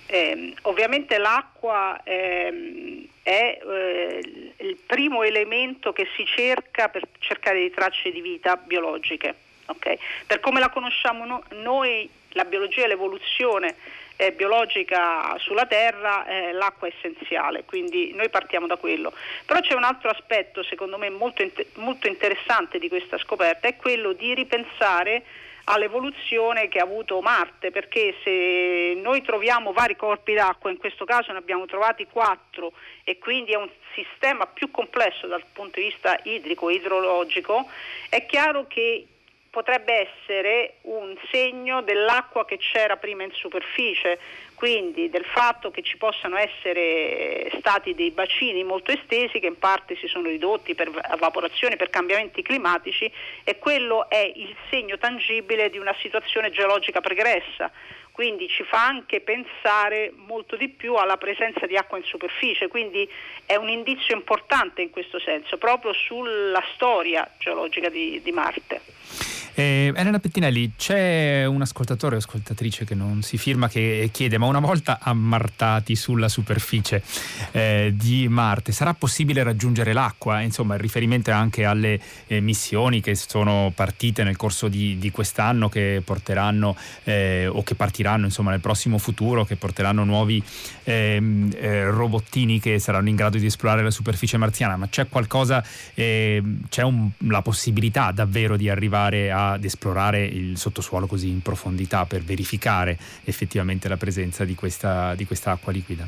Eh, 0.06 0.54
ovviamente 0.62 1.16
l'acqua 1.16 2.02
ehm, 2.04 3.06
è 3.22 3.60
eh, 3.62 4.52
il 4.58 4.76
primo 4.84 5.22
elemento 5.22 5.92
che 5.92 6.08
si 6.16 6.24
cerca 6.24 6.88
per 6.88 7.02
cercare 7.18 7.60
di 7.60 7.70
tracce 7.70 8.10
di 8.10 8.20
vita 8.20 8.56
biologiche. 8.56 9.34
Okay? 9.66 9.98
Per 10.26 10.40
come 10.40 10.60
la 10.60 10.70
conosciamo 10.70 11.24
no- 11.24 11.42
noi, 11.50 12.08
la 12.30 12.44
biologia 12.44 12.84
e 12.84 12.88
l'evoluzione 12.88 13.76
eh, 14.16 14.32
biologica 14.32 15.36
sulla 15.38 15.66
Terra, 15.66 16.26
eh, 16.26 16.52
l'acqua 16.52 16.88
è 16.88 16.92
essenziale, 16.96 17.64
quindi 17.64 18.12
noi 18.14 18.28
partiamo 18.28 18.66
da 18.66 18.76
quello. 18.76 19.12
Però 19.46 19.60
c'è 19.60 19.74
un 19.74 19.84
altro 19.84 20.10
aspetto, 20.10 20.62
secondo 20.62 20.98
me, 20.98 21.08
molto, 21.10 21.42
in- 21.42 21.52
molto 21.74 22.08
interessante 22.08 22.78
di 22.78 22.88
questa 22.88 23.18
scoperta, 23.18 23.68
è 23.68 23.76
quello 23.76 24.12
di 24.12 24.34
ripensare 24.34 25.22
all'evoluzione 25.64 26.68
che 26.68 26.78
ha 26.78 26.84
avuto 26.84 27.20
Marte, 27.20 27.70
perché 27.70 28.14
se 28.24 28.94
noi 29.00 29.22
troviamo 29.22 29.72
vari 29.72 29.96
corpi 29.96 30.34
d'acqua, 30.34 30.70
in 30.70 30.78
questo 30.78 31.04
caso 31.04 31.32
ne 31.32 31.38
abbiamo 31.38 31.66
trovati 31.66 32.06
quattro 32.06 32.72
e 33.04 33.18
quindi 33.18 33.52
è 33.52 33.56
un 33.56 33.70
sistema 33.94 34.46
più 34.46 34.70
complesso 34.70 35.26
dal 35.26 35.44
punto 35.52 35.78
di 35.78 35.86
vista 35.86 36.18
idrico, 36.24 36.70
idrologico, 36.70 37.68
è 38.08 38.26
chiaro 38.26 38.66
che 38.66 39.06
potrebbe 39.50 40.08
essere 40.08 40.76
un 40.82 41.14
segno 41.30 41.82
dell'acqua 41.82 42.46
che 42.46 42.56
c'era 42.56 42.96
prima 42.96 43.22
in 43.22 43.32
superficie, 43.32 44.18
quindi 44.62 45.10
del 45.10 45.24
fatto 45.24 45.72
che 45.72 45.82
ci 45.82 45.96
possano 45.96 46.36
essere 46.36 47.50
stati 47.58 47.96
dei 47.96 48.12
bacini 48.12 48.62
molto 48.62 48.92
estesi 48.92 49.40
che 49.40 49.48
in 49.48 49.58
parte 49.58 49.96
si 49.96 50.06
sono 50.06 50.28
ridotti 50.28 50.76
per 50.76 50.88
evaporazione, 51.12 51.74
per 51.74 51.90
cambiamenti 51.90 52.42
climatici 52.42 53.10
e 53.42 53.58
quello 53.58 54.08
è 54.08 54.32
il 54.36 54.54
segno 54.70 54.98
tangibile 54.98 55.68
di 55.68 55.78
una 55.78 55.92
situazione 56.00 56.52
geologica 56.52 57.00
pregressa 57.00 57.72
quindi 58.12 58.46
ci 58.46 58.62
fa 58.62 58.86
anche 58.86 59.20
pensare 59.20 60.12
molto 60.14 60.54
di 60.54 60.68
più 60.68 60.94
alla 60.94 61.16
presenza 61.16 61.66
di 61.66 61.76
acqua 61.76 61.96
in 61.98 62.04
superficie, 62.04 62.68
quindi 62.68 63.08
è 63.46 63.56
un 63.56 63.68
indizio 63.68 64.14
importante 64.14 64.82
in 64.82 64.90
questo 64.90 65.18
senso, 65.18 65.56
proprio 65.56 65.92
sulla 65.94 66.62
storia 66.74 67.28
geologica 67.38 67.88
di, 67.88 68.20
di 68.22 68.30
Marte. 68.30 69.41
Eh, 69.54 69.92
Elena 69.94 70.18
Pettinelli, 70.18 70.72
c'è 70.78 71.44
un 71.44 71.60
ascoltatore 71.60 72.14
o 72.14 72.18
ascoltatrice 72.18 72.86
che 72.86 72.94
non 72.94 73.20
si 73.20 73.36
firma 73.36 73.68
che 73.68 74.08
chiede, 74.10 74.38
ma 74.38 74.46
una 74.46 74.60
volta 74.60 74.98
ammartati 75.02 75.94
sulla 75.94 76.30
superficie 76.30 77.02
eh, 77.50 77.92
di 77.94 78.28
Marte, 78.28 78.72
sarà 78.72 78.94
possibile 78.94 79.42
raggiungere 79.42 79.92
l'acqua? 79.92 80.40
Insomma, 80.40 80.74
il 80.74 80.80
riferimento 80.80 81.28
è 81.28 81.34
anche 81.34 81.66
alle 81.66 82.00
eh, 82.28 82.40
missioni 82.40 83.02
che 83.02 83.14
sono 83.14 83.70
partite 83.74 84.24
nel 84.24 84.36
corso 84.36 84.68
di, 84.68 84.96
di 84.96 85.10
quest'anno, 85.10 85.68
che 85.68 86.00
porteranno 86.02 86.74
eh, 87.04 87.46
o 87.46 87.62
che 87.62 87.74
partiranno 87.74 88.24
insomma, 88.24 88.52
nel 88.52 88.60
prossimo 88.60 88.96
futuro, 88.96 89.44
che 89.44 89.56
porteranno 89.56 90.02
nuovi 90.04 90.42
ehm, 90.84 91.50
eh, 91.58 91.90
robottini 91.90 92.58
che 92.58 92.78
saranno 92.78 93.10
in 93.10 93.16
grado 93.16 93.36
di 93.36 93.44
esplorare 93.44 93.82
la 93.82 93.90
superficie 93.90 94.38
marziana, 94.38 94.76
ma 94.76 94.88
c'è 94.88 95.08
qualcosa, 95.08 95.62
ehm, 95.92 96.68
c'è 96.70 96.82
un, 96.82 97.10
la 97.28 97.42
possibilità 97.42 98.12
davvero 98.12 98.56
di 98.56 98.70
arrivare 98.70 99.30
a 99.30 99.40
ad 99.50 99.64
esplorare 99.64 100.24
il 100.24 100.56
sottosuolo 100.56 101.06
così 101.06 101.28
in 101.28 101.42
profondità 101.42 102.06
per 102.06 102.22
verificare 102.22 102.96
effettivamente 103.24 103.88
la 103.88 103.96
presenza 103.96 104.44
di 104.44 104.54
questa, 104.54 105.14
di 105.14 105.24
questa 105.24 105.50
acqua 105.52 105.72
liquida? 105.72 106.06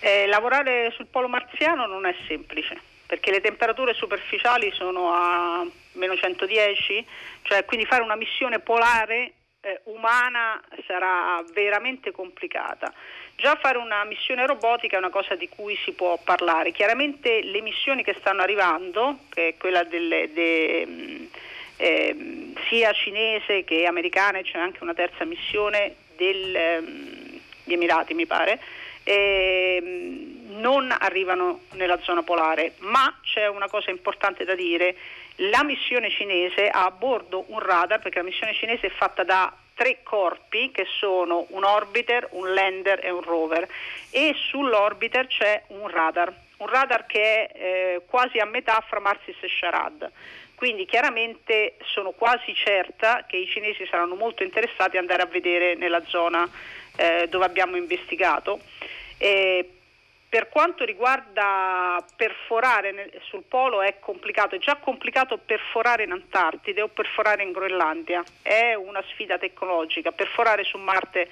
Eh, 0.00 0.26
lavorare 0.26 0.92
sul 0.94 1.06
polo 1.06 1.28
marziano 1.28 1.86
non 1.86 2.06
è 2.06 2.14
semplice 2.26 2.80
perché 3.08 3.30
le 3.30 3.40
temperature 3.40 3.94
superficiali 3.94 4.70
sono 4.74 5.10
a 5.14 5.66
meno 5.92 6.14
110, 6.14 7.06
cioè 7.40 7.64
quindi 7.64 7.86
fare 7.86 8.02
una 8.02 8.16
missione 8.16 8.58
polare 8.58 9.32
eh, 9.60 9.80
umana 9.84 10.62
sarà 10.86 11.42
veramente 11.54 12.10
complicata. 12.10 12.92
Già 13.34 13.56
fare 13.56 13.78
una 13.78 14.04
missione 14.04 14.46
robotica 14.46 14.96
è 14.96 14.98
una 14.98 15.10
cosa 15.10 15.36
di 15.36 15.48
cui 15.48 15.74
si 15.84 15.92
può 15.92 16.18
parlare. 16.22 16.72
Chiaramente 16.72 17.40
le 17.42 17.62
missioni 17.62 18.02
che 18.02 18.14
stanno 18.18 18.42
arrivando, 18.42 19.20
che 19.30 19.48
è 19.48 19.56
quella 19.56 19.84
delle, 19.84 20.30
de, 20.32 21.28
eh, 21.78 22.52
sia 22.68 22.92
cinese 22.92 23.64
che 23.64 23.86
americana, 23.86 24.42
c'è 24.42 24.58
anche 24.58 24.82
una 24.82 24.94
terza 24.94 25.24
missione 25.24 25.94
degli 26.16 26.54
ehm, 26.54 27.40
Emirati 27.64 28.14
mi 28.14 28.26
pare, 28.26 28.60
eh, 29.04 29.80
non 30.48 30.94
arrivano 30.98 31.60
nella 31.72 31.98
zona 32.02 32.22
polare, 32.22 32.74
ma 32.78 33.18
c'è 33.22 33.46
una 33.46 33.68
cosa 33.68 33.90
importante 33.90 34.44
da 34.44 34.54
dire, 34.54 34.96
la 35.36 35.62
missione 35.62 36.10
cinese 36.10 36.68
ha 36.68 36.84
a 36.84 36.90
bordo 36.90 37.44
un 37.48 37.60
radar, 37.60 38.00
perché 38.00 38.18
la 38.18 38.24
missione 38.24 38.54
cinese 38.54 38.88
è 38.88 38.90
fatta 38.90 39.22
da 39.22 39.54
tre 39.74 40.00
corpi 40.02 40.72
che 40.72 40.86
sono 40.98 41.46
un 41.50 41.62
orbiter, 41.62 42.28
un 42.32 42.52
lander 42.52 42.98
e 43.04 43.10
un 43.10 43.22
rover 43.22 43.68
e 44.10 44.34
sull'orbiter 44.34 45.28
c'è 45.28 45.62
un 45.68 45.88
radar, 45.88 46.32
un 46.56 46.66
radar 46.66 47.06
che 47.06 47.46
è 47.46 47.50
eh, 47.54 48.02
quasi 48.06 48.38
a 48.38 48.44
metà 48.44 48.82
fra 48.86 48.98
Marsis 48.98 49.36
e 49.40 49.48
Sharad. 49.48 50.10
Quindi 50.58 50.86
chiaramente 50.86 51.76
sono 51.84 52.10
quasi 52.10 52.52
certa 52.52 53.24
che 53.28 53.36
i 53.36 53.46
cinesi 53.46 53.86
saranno 53.88 54.16
molto 54.16 54.42
interessati 54.42 54.96
ad 54.96 55.02
andare 55.02 55.22
a 55.22 55.26
vedere 55.26 55.76
nella 55.76 56.02
zona 56.06 56.50
eh, 56.96 57.28
dove 57.28 57.44
abbiamo 57.44 57.76
investigato. 57.76 58.58
Eh, 59.18 59.70
per 60.28 60.48
quanto 60.48 60.84
riguarda 60.84 62.04
perforare 62.16 62.90
nel, 62.90 63.08
sul 63.28 63.44
polo 63.46 63.82
è 63.82 64.00
complicato, 64.00 64.56
è 64.56 64.58
già 64.58 64.74
complicato 64.78 65.38
perforare 65.38 66.02
in 66.02 66.10
Antartide 66.10 66.82
o 66.82 66.88
perforare 66.88 67.44
in 67.44 67.52
Groenlandia, 67.52 68.24
è 68.42 68.74
una 68.74 69.04
sfida 69.10 69.38
tecnologica, 69.38 70.10
perforare 70.10 70.64
su 70.64 70.76
Marte 70.76 71.28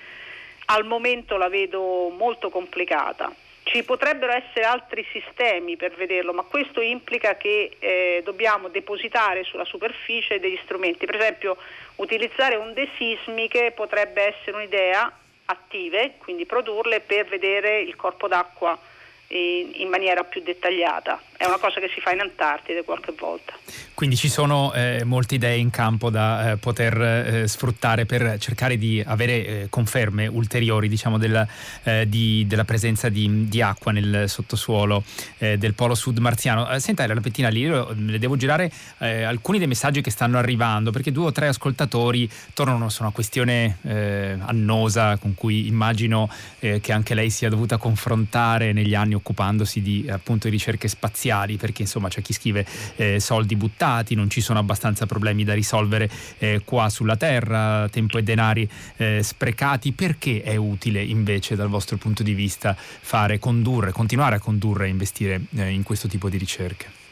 al 0.67 0.85
momento 0.85 1.37
la 1.37 1.49
vedo 1.49 2.11
molto 2.11 2.49
complicata. 2.49 3.35
Ci 3.77 3.85
potrebbero 3.85 4.33
essere 4.33 4.65
altri 4.65 5.07
sistemi 5.13 5.77
per 5.77 5.93
vederlo, 5.97 6.33
ma 6.33 6.45
questo 6.45 6.81
implica 6.81 7.37
che 7.37 7.77
eh, 7.79 8.23
dobbiamo 8.25 8.69
depositare 8.69 9.45
sulla 9.45 9.67
superficie 9.67 10.41
degli 10.41 10.59
strumenti. 10.65 11.05
Per 11.05 11.15
esempio, 11.15 11.59
utilizzare 11.97 12.57
onde 12.57 12.89
sismiche 12.97 13.73
potrebbe 13.73 14.35
essere 14.35 14.57
un'idea 14.57 15.13
attive, 15.45 16.15
quindi 16.17 16.47
produrle 16.47 17.01
per 17.01 17.27
vedere 17.27 17.81
il 17.81 17.97
corpo 17.97 18.29
d'acqua 18.29 18.79
in, 19.27 19.73
in, 19.75 19.89
maniera 19.89 20.25
più 20.25 20.41
dettagliata. 20.41 21.21
È 21.37 21.45
una 21.45 21.59
cosa 21.59 21.81
che 21.81 21.91
si 21.95 22.01
fa 22.01 22.13
in 22.13 22.21
Antartide 22.21 22.83
qualche 22.83 23.13
volta. 23.19 23.53
Quindi 23.93 24.17
ci 24.17 24.29
sono 24.29 24.73
eh, 24.73 25.05
molte 25.05 25.37
idee 25.37 25.57
in 25.57 25.71
campo 25.71 26.11
da 26.11 26.53
eh, 26.53 26.57
poter 26.57 27.01
eh, 27.01 27.49
sfruttare 27.49 28.07
per 28.07 28.37
cercare 28.39 28.77
di 28.77 29.03
avere 29.05 29.47
eh, 29.47 29.67
conferme 29.71 30.27
ulteriori 30.27 30.89
diciamo, 30.89 31.19
della, 31.19 31.47
eh, 31.83 32.09
di, 32.09 32.47
della, 32.47 32.65
presenza 32.65 33.09
di, 33.09 33.49
di, 33.49 33.63
acqua 33.63 33.93
nel 33.93 34.29
sottosuolo 34.29 35.03
eh, 35.39 35.57
del 35.59 35.75
polo 35.75 35.95
sud 35.95 36.19
marziano. 36.19 36.67
senta, 36.79 37.07
la 37.07 37.21
pettina 37.21 37.49
lì, 37.49 37.67
le 37.67 38.19
devo 38.19 38.37
girare 38.37 38.71
alcuni 38.99 39.59
dei 39.59 39.67
messaggi 39.67 40.01
che 40.01 40.11
stanno 40.11 40.39
arrivando 40.39 40.91
perché 40.91 41.13
due 41.13 41.27
o 41.27 41.33
tre 41.33 41.49
ascoltatori 41.49 42.29
tornano 42.53 42.89
su 42.89 43.03
una 43.03 43.13
questione 43.13 43.79
annosa 43.83 45.17
con 45.17 45.35
cui 45.35 45.67
immagino 45.67 46.31
che 46.59 46.93
anche 46.93 47.15
lei 47.15 47.31
sia 47.31 47.49
dovuta 47.49 47.77
confrontare 47.77 48.73
negli 48.73 48.95
anni 48.95 49.15
occupandosi 49.15 49.81
di 49.81 50.07
appunto 50.11 50.49
ricerche 50.49 50.89
spaziali, 50.89 51.26
perché 51.57 51.83
insomma 51.83 52.09
c'è 52.09 52.23
chi 52.23 52.33
scrive 52.33 52.67
eh, 52.97 53.21
soldi 53.21 53.57
buttati, 53.57 54.15
non 54.15 54.31
ci 54.31 54.41
sono 54.41 54.59
abbastanza 54.59 55.07
problemi 55.07 55.45
da 55.45 55.55
risolvere 55.55 56.09
eh, 56.39 56.63
qua 56.65 56.89
sulla 56.89 57.17
Terra, 57.17 57.89
tempo 57.91 58.19
e 58.19 58.23
denari 58.23 58.69
eh, 58.97 59.23
sprecati, 59.23 59.93
perché 59.93 60.43
è 60.43 60.57
utile 60.57 61.03
invece 61.03 61.57
dal 61.57 61.69
vostro 61.69 61.97
punto 61.97 62.23
di 62.23 62.35
vista 62.35 62.77
fare, 62.77 63.39
condurre, 63.39 63.93
continuare 63.93 64.37
a 64.37 64.41
condurre 64.41 64.87
e 64.87 64.91
investire 64.91 65.41
eh, 65.57 65.71
in 65.71 65.83
questo 65.83 66.09
tipo 66.09 66.29
di 66.29 66.39
ricerche? 66.39 67.05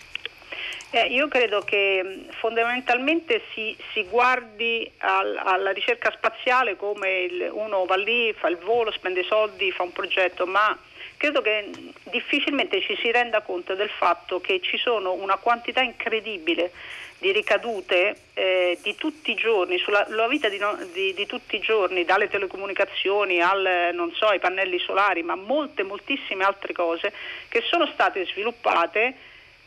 Eh, 0.95 1.07
io 1.07 1.27
credo 1.27 1.63
che 1.63 2.27
fondamentalmente 2.39 3.43
si, 3.53 3.77
si 3.93 4.05
guardi 4.09 4.89
al, 4.99 5.37
alla 5.43 5.73
ricerca 5.73 6.13
spaziale 6.13 6.77
come 6.77 7.23
il, 7.23 7.51
uno 7.53 7.85
va 7.85 7.97
lì, 7.97 8.33
fa 8.33 8.47
il 8.47 8.59
volo, 8.59 8.93
spende 8.93 9.25
soldi, 9.25 9.73
fa 9.73 9.83
un 9.83 9.91
progetto, 9.91 10.47
ma 10.47 10.79
credo 11.17 11.41
che 11.43 11.71
difficilmente 12.05 12.81
ci 12.81 12.97
si 13.01 13.11
renda 13.11 13.41
conto 13.41 13.75
del 13.75 13.91
fatto 13.91 14.41
che 14.41 14.61
ci 14.61 14.77
sono 14.77 15.13
una 15.13 15.37
quantità 15.37 15.81
incredibile 15.81 16.73
di 17.19 17.33
ricadute 17.33 18.17
eh, 18.35 18.79
di 18.83 18.97
tutti 18.97 19.31
i 19.31 19.35
giorni, 19.35 19.79
sulla 19.79 20.29
vita 20.29 20.51
di, 20.51 20.59
no, 20.59 20.77
di, 20.93 21.15
di, 21.15 21.25
tutti 21.25 21.57
i 21.57 21.61
giorni, 21.61 22.05
dalle 22.05 22.29
telecomunicazioni 22.29 23.41
al, 23.41 24.11
so, 24.15 24.27
ai 24.27 24.41
pannelli 24.41 24.79
solari, 24.79 25.23
ma 25.23 25.35
molte, 25.35 25.85
moltissime 25.85 26.45
altre 26.45 26.75
cose 26.75 27.13
che 27.49 27.63
sono 27.63 27.87
state 27.87 28.27
sviluppate 28.27 29.15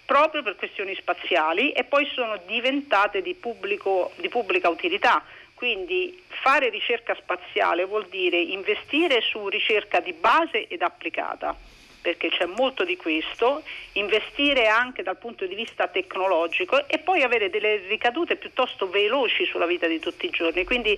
proprio 0.06 0.44
per 0.44 0.56
questioni 0.56 0.96
spaziali 0.96 1.72
e 1.72 1.84
poi 1.84 2.10
sono 2.14 2.40
diventate 2.46 3.22
di, 3.22 3.34
pubblico, 3.34 4.12
di 4.18 4.30
pubblica 4.30 4.70
utilità. 4.70 5.24
Quindi 5.58 6.22
fare 6.28 6.70
ricerca 6.70 7.16
spaziale 7.16 7.86
vuol 7.86 8.06
dire 8.10 8.38
investire 8.38 9.22
su 9.22 9.48
ricerca 9.48 10.00
di 10.00 10.14
base 10.14 10.68
ed 10.68 10.84
applicata, 10.84 11.56
perché 12.00 12.30
c'è 12.30 12.46
molto 12.46 12.84
di 12.84 12.96
questo, 12.96 13.64
investire 13.94 14.68
anche 14.68 15.02
dal 15.02 15.18
punto 15.18 15.48
di 15.48 15.56
vista 15.56 15.88
tecnologico 15.88 16.88
e 16.88 17.00
poi 17.00 17.24
avere 17.24 17.50
delle 17.50 17.78
ricadute 17.88 18.36
piuttosto 18.36 18.88
veloci 18.88 19.46
sulla 19.46 19.66
vita 19.66 19.88
di 19.88 19.98
tutti 19.98 20.28
i 20.28 20.30
giorni. 20.30 20.64
Quindi 20.64 20.96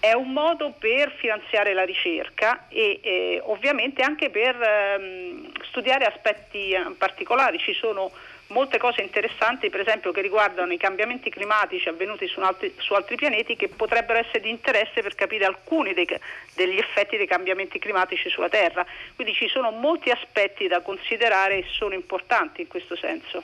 è 0.00 0.12
un 0.12 0.32
modo 0.32 0.74
per 0.76 1.12
finanziare 1.12 1.72
la 1.72 1.84
ricerca 1.84 2.66
e 2.68 2.98
eh, 3.00 3.40
ovviamente 3.44 4.02
anche 4.02 4.28
per 4.28 4.60
ehm, 4.60 5.52
studiare 5.68 6.04
aspetti 6.06 6.72
eh, 6.72 6.82
particolari. 6.98 7.58
Ci 7.58 7.74
sono 7.74 8.10
molte 8.54 8.78
cose 8.78 9.02
interessanti, 9.02 9.68
per 9.68 9.80
esempio, 9.80 10.12
che 10.12 10.22
riguardano 10.22 10.72
i 10.72 10.78
cambiamenti 10.78 11.28
climatici 11.28 11.88
avvenuti 11.88 12.28
su 12.28 12.38
altri, 12.38 12.72
su 12.78 12.94
altri 12.94 13.16
pianeti 13.16 13.56
che 13.56 13.68
potrebbero 13.68 14.20
essere 14.20 14.40
di 14.40 14.48
interesse 14.48 15.02
per 15.02 15.16
capire 15.16 15.44
alcuni 15.44 15.92
dei, 15.92 16.06
degli 16.54 16.78
effetti 16.78 17.16
dei 17.16 17.26
cambiamenti 17.26 17.80
climatici 17.80 18.30
sulla 18.30 18.48
Terra. 18.48 18.86
Quindi 19.16 19.34
ci 19.34 19.48
sono 19.48 19.72
molti 19.72 20.10
aspetti 20.10 20.68
da 20.68 20.80
considerare 20.82 21.58
e 21.58 21.64
sono 21.68 21.94
importanti 21.94 22.60
in 22.60 22.68
questo 22.68 22.96
senso. 22.96 23.42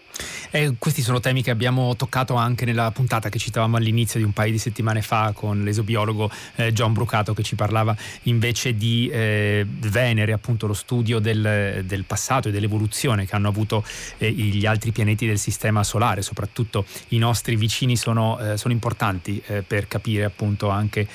Eh, 0.53 0.75
questi 0.79 1.03
sono 1.03 1.19
temi 1.19 1.43
che 1.43 1.51
abbiamo 1.51 1.97
toccato 1.97 2.35
anche 2.35 2.65
nella 2.65 2.91
puntata 2.93 3.29
che 3.29 3.39
citavamo 3.39 3.77
all'inizio 3.77 4.21
di 4.21 4.25
un 4.25 4.33
paio 4.33 4.53
di 4.53 4.59
settimane 4.59 5.03
fa 5.03 5.33
con 5.35 5.65
l'esobiologo 5.65 6.31
eh, 6.57 6.73
John 6.73 6.93
Brucato 6.93 7.35
che 7.35 7.43
ci 7.43 7.57
parlava 7.57 7.97
invece 8.25 8.75
di 8.75 9.11
eh, 9.13 9.67
Venere, 9.67 10.33
appunto 10.33 10.69
lo 10.69 10.75
studio 10.75 11.19
del, 11.19 11.83
del, 11.85 12.05
passato 12.05 12.49
e 12.49 12.53
dell'evoluzione 12.53 13.27
che 13.27 13.35
hanno 13.35 13.49
avuto 13.49 13.85
eh, 14.19 14.31
gli 14.31 14.67
altri 14.67 14.91
pianeti 14.91 15.00
del 15.05 15.39
sistema 15.39 15.83
solare, 15.83 16.23
soprattutto 16.23 16.85
i 17.09 17.19
nostri 17.19 17.57
vicini 17.57 17.97
sono, 17.97 18.39
eh, 18.39 18.57
sono 18.57 18.73
importanti 18.73 19.43
eh, 19.47 19.63
per 19.63 19.89
capire 19.89 20.25
appunto 20.25 20.69
anche 20.69 21.07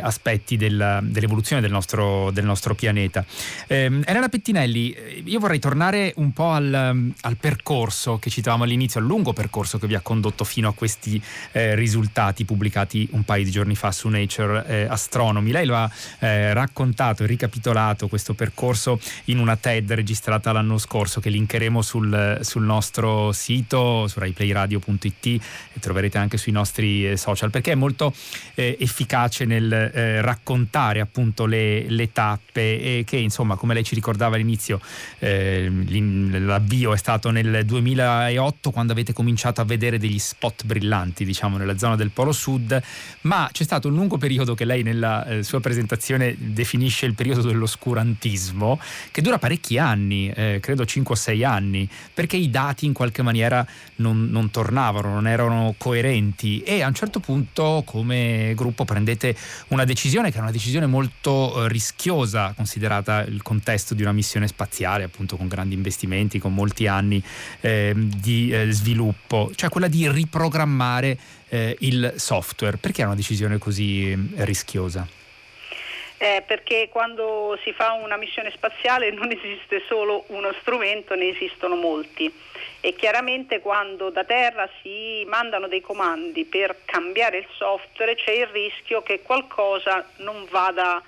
aspetti 0.00 0.56
della, 0.56 1.00
dell'evoluzione 1.02 1.60
del 1.60 1.70
nostro, 1.70 2.30
del 2.30 2.44
nostro 2.44 2.74
pianeta. 2.74 3.24
Ehm, 3.66 4.02
Elena 4.06 4.28
Pettinelli, 4.28 5.22
io 5.24 5.38
vorrei 5.38 5.58
tornare 5.58 6.12
un 6.16 6.32
po' 6.32 6.50
al, 6.50 7.12
al 7.20 7.36
percorso 7.36 8.18
che 8.18 8.30
citavamo 8.30 8.64
all'inizio 8.64 9.00
al 9.00 9.06
lungo 9.06 9.32
percorso 9.32 9.78
che 9.78 9.86
vi 9.86 9.94
ha 9.94 10.00
condotto 10.00 10.44
fino 10.44 10.68
a 10.68 10.74
questi 10.74 11.20
eh, 11.52 11.74
risultati 11.74 12.44
pubblicati 12.44 13.08
un 13.12 13.24
paio 13.24 13.44
di 13.44 13.50
giorni 13.50 13.74
fa 13.74 13.92
su 13.92 14.08
Nature 14.08 14.64
eh, 14.66 14.86
Astronomy. 14.88 15.50
Lei 15.50 15.66
lo 15.66 15.76
ha 15.76 15.90
eh, 16.20 16.52
raccontato 16.52 17.22
e 17.22 17.26
ricapitolato 17.26 18.08
questo 18.08 18.34
percorso 18.34 19.00
in 19.24 19.38
una 19.38 19.56
TED 19.56 19.92
registrata 19.92 20.52
l'anno 20.52 20.78
scorso 20.78 21.20
che 21.20 21.30
linkeremo 21.30 21.82
sul, 21.82 22.38
sul 22.42 22.62
nostro 22.62 23.15
sito, 23.32 24.06
su 24.08 24.18
raiplayradio.it 24.18 25.26
e 25.26 25.80
troverete 25.80 26.18
anche 26.18 26.36
sui 26.36 26.52
nostri 26.52 27.10
eh, 27.10 27.16
social 27.16 27.50
perché 27.50 27.72
è 27.72 27.76
molto 27.76 28.14
eh, 28.54 28.76
efficace 28.80 29.44
nel 29.44 29.72
eh, 29.72 30.20
raccontare 30.20 31.00
appunto 31.00 31.46
le, 31.46 31.88
le, 31.88 32.12
tappe 32.12 33.02
che 33.04 33.16
insomma 33.16 33.56
come 33.56 33.74
lei 33.74 33.84
ci 33.84 33.94
ricordava 33.94 34.36
all'inizio 34.36 34.80
l'avvio 35.18 36.94
è 36.94 36.96
stato 36.96 37.30
nel 37.30 37.64
2008 37.64 38.56
2008 38.56 38.70
quando 38.70 38.92
avete 38.92 39.12
cominciato 39.12 39.60
a 39.60 39.64
vedere 39.64 39.98
degli 39.98 40.18
spot 40.18 40.64
brillanti, 40.64 41.24
diciamo, 41.24 41.56
nella 41.56 41.78
zona 41.78 41.96
del 41.96 42.10
Polo 42.10 42.32
Sud, 42.32 42.80
ma 43.22 43.48
c'è 43.52 43.64
stato 43.64 43.88
un 43.88 43.94
lungo 43.94 44.18
periodo 44.18 44.54
che 44.54 44.64
lei 44.64 44.82
nella 44.82 45.26
eh, 45.26 45.42
sua 45.42 45.60
presentazione 45.60 46.34
definisce 46.38 47.06
il 47.06 47.14
periodo 47.14 47.42
dell'oscurantismo, 47.42 48.80
che 49.10 49.22
dura 49.22 49.38
parecchi 49.38 49.78
anni, 49.78 50.30
eh, 50.30 50.58
credo 50.60 50.84
5 50.84 51.14
o 51.14 51.16
6 51.16 51.44
anni, 51.44 51.88
perché 52.12 52.36
i 52.36 52.50
dati 52.50 52.86
in 52.86 52.92
qualche 52.92 53.05
maniera 53.22 53.66
non, 53.96 54.28
non 54.30 54.50
tornavano, 54.50 55.08
non 55.08 55.26
erano 55.26 55.74
coerenti 55.78 56.60
e 56.60 56.82
a 56.82 56.86
un 56.86 56.94
certo 56.94 57.20
punto 57.20 57.82
come 57.84 58.52
gruppo 58.54 58.84
prendete 58.84 59.36
una 59.68 59.84
decisione 59.84 60.30
che 60.30 60.38
è 60.38 60.40
una 60.40 60.50
decisione 60.50 60.86
molto 60.86 61.64
eh, 61.64 61.68
rischiosa, 61.68 62.52
considerata 62.54 63.22
il 63.22 63.42
contesto 63.42 63.94
di 63.94 64.02
una 64.02 64.12
missione 64.12 64.46
spaziale, 64.46 65.04
appunto 65.04 65.36
con 65.36 65.48
grandi 65.48 65.74
investimenti, 65.74 66.38
con 66.38 66.54
molti 66.54 66.86
anni 66.86 67.22
eh, 67.60 67.92
di 67.96 68.50
eh, 68.50 68.70
sviluppo, 68.70 69.50
cioè 69.54 69.68
quella 69.68 69.88
di 69.88 70.10
riprogrammare 70.10 71.18
eh, 71.48 71.76
il 71.80 72.14
software. 72.16 72.76
Perché 72.76 73.02
è 73.02 73.04
una 73.06 73.14
decisione 73.14 73.58
così 73.58 74.10
eh, 74.10 74.44
rischiosa? 74.44 75.25
Eh, 76.18 76.42
perché 76.46 76.88
quando 76.90 77.58
si 77.62 77.72
fa 77.72 77.92
una 77.92 78.16
missione 78.16 78.50
spaziale 78.50 79.10
non 79.10 79.30
esiste 79.30 79.82
solo 79.86 80.24
uno 80.28 80.50
strumento, 80.60 81.14
ne 81.14 81.28
esistono 81.28 81.76
molti. 81.76 82.32
E 82.80 82.94
chiaramente 82.94 83.60
quando 83.60 84.10
da 84.10 84.24
terra 84.24 84.68
si 84.80 85.24
mandano 85.26 85.68
dei 85.68 85.80
comandi 85.80 86.44
per 86.44 86.76
cambiare 86.84 87.38
il 87.38 87.46
software 87.56 88.14
c'è 88.14 88.30
il 88.30 88.46
rischio 88.46 89.02
che 89.02 89.20
qualcosa 89.22 90.08
non 90.18 90.46
vada, 90.48 91.02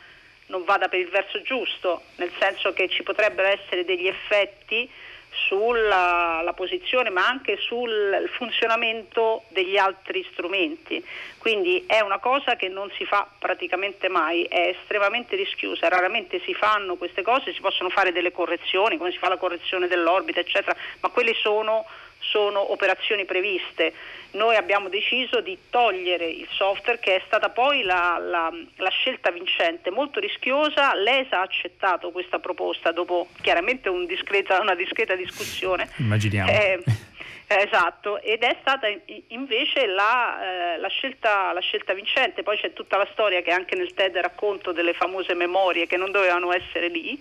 non 0.46 0.64
vada 0.64 0.88
per 0.88 0.98
il 0.98 1.08
verso 1.08 1.40
giusto, 1.40 2.02
nel 2.16 2.32
senso 2.38 2.72
che 2.74 2.88
ci 2.88 3.02
potrebbero 3.02 3.48
essere 3.48 3.84
degli 3.84 4.06
effetti 4.08 4.90
sulla 5.30 6.52
posizione 6.54 7.10
ma 7.10 7.26
anche 7.26 7.56
sul 7.58 8.28
funzionamento 8.36 9.44
degli 9.48 9.76
altri 9.76 10.26
strumenti. 10.32 11.04
Quindi 11.38 11.84
è 11.86 12.00
una 12.00 12.18
cosa 12.18 12.56
che 12.56 12.68
non 12.68 12.90
si 12.96 13.04
fa 13.04 13.28
praticamente 13.38 14.08
mai, 14.08 14.44
è 14.44 14.74
estremamente 14.78 15.36
rischiosa, 15.36 15.88
raramente 15.88 16.40
si 16.44 16.54
fanno 16.54 16.96
queste 16.96 17.22
cose, 17.22 17.52
si 17.52 17.60
possono 17.60 17.88
fare 17.90 18.12
delle 18.12 18.32
correzioni, 18.32 18.96
come 18.96 19.12
si 19.12 19.18
fa 19.18 19.28
la 19.28 19.36
correzione 19.36 19.86
dell'orbita, 19.86 20.40
eccetera, 20.40 20.76
ma 21.00 21.08
quelle 21.08 21.34
sono 21.34 21.86
sono 22.18 22.72
operazioni 22.72 23.24
previste. 23.24 23.92
Noi 24.32 24.56
abbiamo 24.56 24.88
deciso 24.88 25.40
di 25.40 25.56
togliere 25.70 26.26
il 26.26 26.46
software 26.50 26.98
che 26.98 27.16
è 27.16 27.22
stata 27.26 27.48
poi 27.48 27.82
la, 27.82 28.18
la, 28.20 28.52
la 28.76 28.90
scelta 28.90 29.30
vincente, 29.30 29.90
molto 29.90 30.20
rischiosa. 30.20 30.94
L'ESA 30.94 31.38
ha 31.38 31.42
accettato 31.42 32.10
questa 32.10 32.38
proposta 32.38 32.92
dopo 32.92 33.28
chiaramente 33.40 33.88
un 33.88 34.04
discreta, 34.04 34.60
una 34.60 34.74
discreta 34.74 35.14
discussione. 35.14 35.88
Immaginiamo. 35.96 36.50
Eh, 36.50 36.82
esatto, 37.48 38.20
ed 38.20 38.42
è 38.42 38.56
stata 38.60 38.86
invece 39.28 39.86
la, 39.86 40.74
eh, 40.74 40.78
la, 40.78 40.88
scelta, 40.88 41.52
la, 41.52 41.60
scelta, 41.60 41.94
vincente. 41.94 42.42
Poi 42.42 42.58
c'è 42.58 42.74
tutta 42.74 42.98
la 42.98 43.08
storia 43.12 43.40
che 43.40 43.50
anche 43.50 43.76
nel 43.76 43.94
TED 43.94 44.18
racconto 44.18 44.72
delle 44.72 44.92
famose 44.92 45.32
memorie 45.34 45.86
che 45.86 45.96
non 45.96 46.10
dovevano 46.10 46.52
essere 46.52 46.88
lì 46.88 47.18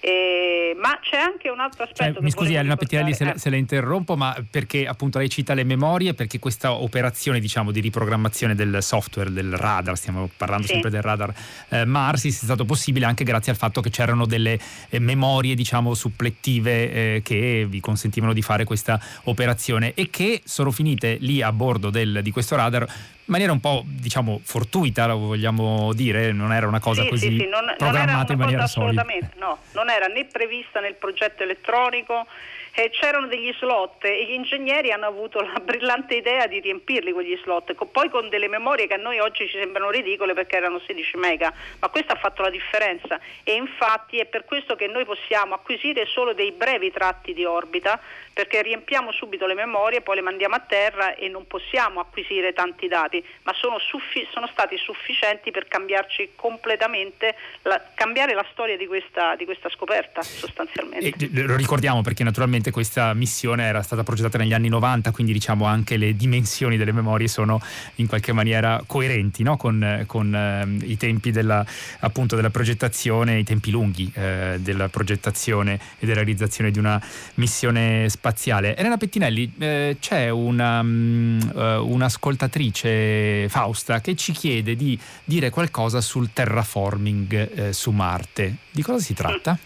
Eh, 0.00 0.74
ma 0.80 0.98
c'è 1.02 1.18
anche 1.18 1.50
un 1.50 1.60
altro 1.60 1.84
aspetto. 1.84 2.14
Cioè, 2.14 2.22
mi 2.22 2.30
scusi 2.30 2.54
Elena 2.54 2.76
Pettinelli 2.76 3.12
se, 3.12 3.30
eh. 3.30 3.38
se, 3.38 3.50
la 3.50 3.56
interrompo, 3.56 4.16
ma 4.16 4.34
perché 4.50 4.86
appunto 4.86 5.18
lei 5.18 5.28
cita 5.28 5.52
le 5.52 5.64
memorie, 5.64 6.14
perché 6.14 6.38
questa 6.38 6.72
operazione 6.72 7.38
diciamo 7.38 7.70
di 7.70 7.80
riprogrammazione 7.80 8.54
del 8.54 8.78
software, 8.80 9.30
del 9.30 9.54
radar, 9.56 9.96
stiamo 9.96 10.30
parlando 10.34 10.66
sì. 10.66 10.72
sempre 10.72 10.90
del 10.90 11.02
radar 11.02 11.34
eh, 11.68 11.84
Marsis, 11.84 12.40
è 12.40 12.44
stato 12.44 12.64
possibile 12.64 13.04
anche 13.04 13.24
grazie 13.24 13.52
al 13.52 13.58
fatto 13.58 13.82
che 13.82 13.90
c'erano 13.90 14.24
delle 14.24 14.58
eh, 14.88 14.98
memorie 14.98 15.54
diciamo 15.54 15.92
supplettive 15.92 16.92
eh, 16.92 17.20
che 17.22 17.66
vi 17.68 17.80
consentivano 17.80 18.32
di 18.32 18.42
fare 18.42 18.64
questa 18.64 18.98
operazione 19.24 19.92
e 19.94 20.08
che 20.08 20.40
sono 20.44 20.70
finite 20.70 21.18
lì 21.20 21.42
a 21.42 21.52
bordo 21.52 21.90
del, 21.90 22.20
di 22.22 22.30
questo 22.30 22.56
radar 22.56 22.86
maniera 23.30 23.52
un 23.52 23.60
po' 23.60 23.82
diciamo 23.86 24.40
fortuita, 24.42 25.06
lo 25.06 25.18
vogliamo 25.18 25.92
dire, 25.94 26.32
non 26.32 26.52
era 26.52 26.66
una 26.66 26.80
cosa 26.80 27.02
sì, 27.02 27.08
così 27.08 27.28
sì, 27.28 27.38
sì, 27.38 27.46
non, 27.46 27.74
programmata 27.76 28.32
non 28.32 28.32
in 28.32 28.38
maniera 28.38 28.66
solida. 28.66 29.00
Assolutamente, 29.00 29.38
no, 29.38 29.58
non 29.72 29.88
era 29.88 30.06
né 30.06 30.24
prevista 30.26 30.80
nel 30.80 30.94
progetto 30.94 31.42
elettronico 31.42 32.26
eh, 32.72 32.90
c'erano 32.90 33.26
degli 33.26 33.52
slot 33.58 34.04
e 34.04 34.26
gli 34.26 34.32
ingegneri 34.32 34.92
hanno 34.92 35.06
avuto 35.06 35.40
la 35.40 35.60
brillante 35.60 36.14
idea 36.14 36.46
di 36.46 36.60
riempirli 36.60 37.12
quegli 37.12 37.38
slot, 37.42 37.74
poi 37.86 38.08
con 38.08 38.28
delle 38.28 38.48
memorie 38.48 38.86
che 38.86 38.94
a 38.94 38.98
noi 38.98 39.18
oggi 39.18 39.46
ci 39.48 39.58
sembrano 39.58 39.90
ridicole 39.90 40.34
perché 40.34 40.56
erano 40.56 40.80
16 40.80 41.16
mega, 41.16 41.52
ma 41.80 41.88
questo 41.88 42.12
ha 42.12 42.16
fatto 42.16 42.42
la 42.42 42.50
differenza 42.50 43.18
e 43.42 43.54
infatti 43.54 44.18
è 44.18 44.26
per 44.26 44.44
questo 44.44 44.76
che 44.76 44.86
noi 44.86 45.04
possiamo 45.04 45.54
acquisire 45.54 46.06
solo 46.06 46.32
dei 46.32 46.52
brevi 46.52 46.90
tratti 46.90 47.34
di 47.34 47.44
orbita 47.44 48.00
perché 48.40 48.62
riempiamo 48.62 49.12
subito 49.12 49.44
le 49.44 49.52
memorie, 49.52 50.00
poi 50.00 50.14
le 50.16 50.22
mandiamo 50.22 50.54
a 50.54 50.60
terra 50.60 51.14
e 51.14 51.28
non 51.28 51.46
possiamo 51.46 52.00
acquisire 52.00 52.54
tanti 52.54 52.88
dati, 52.88 53.22
ma 53.42 53.52
sono, 53.52 53.78
suffi- 53.78 54.26
sono 54.32 54.48
stati 54.50 54.78
sufficienti 54.78 55.50
per 55.50 55.68
cambiarci 55.68 56.30
completamente, 56.36 57.34
la, 57.62 57.78
cambiare 57.92 58.32
la 58.32 58.46
storia 58.50 58.78
di 58.78 58.86
questa, 58.86 59.36
di 59.36 59.44
questa 59.44 59.68
scoperta 59.68 60.22
sostanzialmente. 60.22 61.12
E, 61.18 61.42
lo 61.42 61.54
ricordiamo 61.54 62.00
perché 62.00 62.24
naturalmente 62.24 62.70
questa 62.70 63.12
missione 63.12 63.64
era 63.64 63.82
stata 63.82 64.04
progettata 64.04 64.38
negli 64.38 64.54
anni 64.54 64.70
90, 64.70 65.10
quindi 65.10 65.34
diciamo 65.34 65.66
anche 65.66 65.98
le 65.98 66.16
dimensioni 66.16 66.78
delle 66.78 66.92
memorie 66.92 67.28
sono 67.28 67.60
in 67.96 68.06
qualche 68.06 68.32
maniera 68.32 68.82
coerenti 68.86 69.42
no? 69.42 69.58
con, 69.58 70.04
con 70.06 70.34
eh, 70.34 70.86
i 70.86 70.96
tempi 70.96 71.30
della, 71.30 71.62
appunto, 72.00 72.36
della 72.36 72.48
progettazione, 72.48 73.38
i 73.38 73.44
tempi 73.44 73.70
lunghi 73.70 74.10
eh, 74.14 74.56
della 74.60 74.88
progettazione 74.88 75.74
e 75.98 76.06
della 76.06 76.14
realizzazione 76.14 76.70
di 76.70 76.78
una 76.78 76.98
missione 77.34 78.08
spaziale 78.08 78.28
spaziale. 78.30 78.76
Elena 78.76 78.96
Pettinelli, 78.96 79.52
eh, 79.58 79.96
c'è 80.00 80.30
una, 80.30 80.80
um, 80.80 81.40
un'ascoltatrice, 81.54 83.48
Fausta, 83.48 84.00
che 84.00 84.14
ci 84.14 84.32
chiede 84.32 84.76
di 84.76 84.98
dire 85.24 85.50
qualcosa 85.50 86.00
sul 86.00 86.32
terraforming 86.32 87.68
eh, 87.68 87.72
su 87.72 87.90
Marte. 87.90 88.54
Di 88.70 88.82
cosa 88.82 88.98
si 88.98 89.14
tratta? 89.14 89.58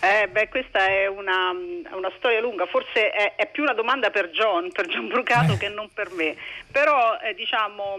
Eh, 0.00 0.28
beh, 0.28 0.48
questa 0.48 0.86
è 0.86 1.08
una, 1.08 1.50
una, 1.50 2.12
storia 2.18 2.40
lunga, 2.40 2.66
forse 2.66 3.10
è, 3.10 3.34
è, 3.34 3.50
più 3.50 3.64
una 3.64 3.72
domanda 3.72 4.10
per 4.10 4.30
John, 4.30 4.70
per 4.70 4.86
John 4.86 5.08
Brucato 5.08 5.54
eh. 5.54 5.56
che 5.56 5.68
non 5.68 5.88
per 5.92 6.10
me, 6.12 6.36
però 6.70 7.18
eh, 7.18 7.34
diciamo 7.34 7.96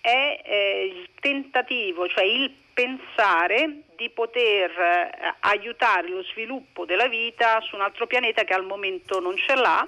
è 0.00 0.40
eh, 0.44 0.92
il 0.94 1.08
tentativo, 1.20 2.06
cioè 2.08 2.24
il 2.24 2.52
pensare 2.74 3.84
di 4.02 4.10
poter 4.10 4.70
eh, 4.76 5.34
aiutare 5.40 6.08
lo 6.08 6.24
sviluppo 6.24 6.84
della 6.84 7.06
vita 7.06 7.60
su 7.60 7.76
un 7.76 7.82
altro 7.82 8.08
pianeta 8.08 8.42
che 8.42 8.52
al 8.52 8.64
momento 8.64 9.20
non 9.20 9.36
ce 9.36 9.54
l'ha, 9.54 9.86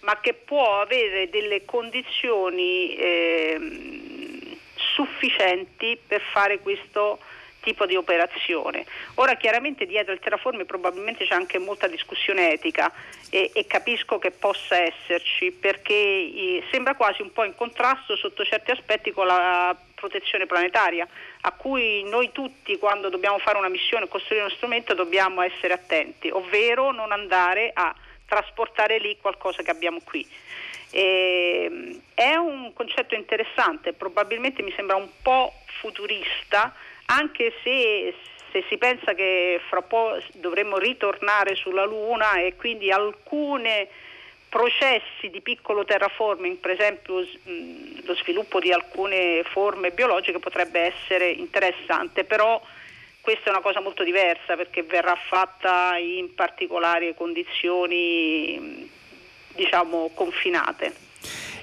ma 0.00 0.18
che 0.20 0.32
può 0.32 0.80
avere 0.80 1.28
delle 1.28 1.66
condizioni 1.66 2.94
eh, 2.94 4.56
sufficienti 4.94 5.98
per 6.06 6.22
fare 6.32 6.60
questo 6.60 7.18
tipo 7.60 7.86
di 7.86 7.96
operazione. 7.96 8.84
Ora 9.14 9.34
chiaramente 9.36 9.86
dietro 9.86 10.12
il 10.12 10.18
terraforme 10.18 10.64
probabilmente 10.64 11.26
c'è 11.26 11.34
anche 11.34 11.58
molta 11.58 11.86
discussione 11.86 12.52
etica 12.52 12.92
e, 13.30 13.50
e 13.54 13.66
capisco 13.66 14.18
che 14.18 14.30
possa 14.30 14.76
esserci 14.76 15.52
perché 15.52 15.94
eh, 15.94 16.64
sembra 16.70 16.94
quasi 16.94 17.22
un 17.22 17.32
po' 17.32 17.44
in 17.44 17.54
contrasto 17.54 18.16
sotto 18.16 18.44
certi 18.44 18.70
aspetti 18.70 19.12
con 19.12 19.26
la 19.26 19.76
protezione 19.94 20.46
planetaria 20.46 21.06
a 21.42 21.52
cui 21.52 22.02
noi 22.04 22.32
tutti 22.32 22.78
quando 22.78 23.10
dobbiamo 23.10 23.38
fare 23.38 23.58
una 23.58 23.68
missione 23.68 24.04
o 24.04 24.08
costruire 24.08 24.44
uno 24.44 24.54
strumento 24.54 24.94
dobbiamo 24.94 25.42
essere 25.42 25.74
attenti, 25.74 26.30
ovvero 26.30 26.90
non 26.90 27.12
andare 27.12 27.70
a 27.72 27.94
trasportare 28.26 28.98
lì 28.98 29.16
qualcosa 29.20 29.62
che 29.62 29.70
abbiamo 29.70 30.00
qui. 30.02 30.26
E, 30.90 32.00
è 32.14 32.34
un 32.34 32.72
concetto 32.72 33.14
interessante, 33.14 33.92
probabilmente 33.92 34.62
mi 34.62 34.72
sembra 34.74 34.96
un 34.96 35.08
po' 35.22 35.52
futurista, 35.80 36.74
anche 37.10 37.52
se, 37.62 38.14
se 38.52 38.64
si 38.68 38.78
pensa 38.78 39.14
che 39.14 39.60
fra 39.68 39.78
un 39.78 39.86
po' 39.86 40.18
dovremmo 40.34 40.78
ritornare 40.78 41.54
sulla 41.54 41.84
Luna 41.84 42.40
e 42.40 42.54
quindi 42.56 42.90
alcune 42.90 43.88
processi 44.48 45.30
di 45.30 45.40
piccolo 45.40 45.84
terraforming, 45.84 46.56
per 46.56 46.72
esempio 46.72 47.24
lo 48.02 48.14
sviluppo 48.16 48.58
di 48.58 48.72
alcune 48.72 49.42
forme 49.44 49.90
biologiche 49.90 50.38
potrebbe 50.40 50.80
essere 50.80 51.30
interessante, 51.30 52.24
però 52.24 52.60
questa 53.20 53.46
è 53.46 53.50
una 53.50 53.60
cosa 53.60 53.80
molto 53.80 54.02
diversa 54.02 54.56
perché 54.56 54.82
verrà 54.82 55.14
fatta 55.14 55.96
in 55.98 56.34
particolari 56.34 57.14
condizioni 57.14 58.90
diciamo 59.54 60.10
confinate. 60.14 61.09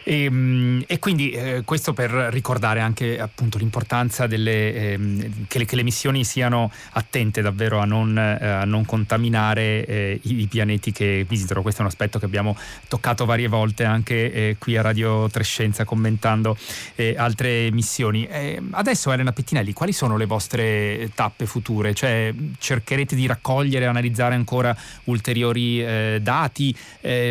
E, 0.08 0.24
ehm, 0.24 0.84
e 0.88 1.00
quindi 1.00 1.32
eh, 1.32 1.64
questo 1.66 1.92
per 1.92 2.10
ricordare 2.32 2.80
anche 2.80 3.20
appunto 3.20 3.58
l'importanza 3.58 4.26
delle, 4.26 4.74
eh, 4.74 5.30
che, 5.48 5.60
le, 5.60 5.66
che, 5.66 5.76
le, 5.76 5.84
missioni 5.84 6.24
siano 6.24 6.72
attente 6.92 7.42
davvero 7.42 7.80
a 7.80 7.86
non, 7.86 8.18
eh, 8.18 8.48
a 8.48 8.64
non 8.64 8.86
contaminare 8.86 9.86
eh, 9.86 10.20
i, 10.24 10.42
i, 10.42 10.48
pianeti 10.48 10.94
che 10.94 11.26
visitano. 11.28 11.62
Questo 11.62 11.82
è 11.82 11.84
un 11.84 11.90
aspetto 11.90 12.20
che 12.20 12.26
abbiamo 12.26 12.56
toccato 12.88 13.26
varie 13.26 13.50
volte 13.50 13.84
anche 13.84 14.32
eh, 14.32 14.56
qui 14.58 14.78
a 14.78 14.82
Radio 14.82 15.30
Trescenza 15.30 15.84
commentando 15.84 16.58
eh, 16.96 17.16
altre 17.18 17.70
missioni. 17.72 18.28
adesso 18.72 19.12
Elena 19.12 19.34
Pettinelli, 19.34 19.74
quali 19.74 19.92
sono 19.92 20.16
le 20.16 20.26
vostre 20.26 21.12
tappe 21.14 21.46
future? 21.46 21.94
Cioè 21.94 22.34
cercherete 22.58 23.16
di 23.16 23.26
raccogliere 23.26 23.86
analizzare 23.86 24.36
ancora 24.36 24.76
ulteriori 25.06 26.22
dati? 26.22 26.76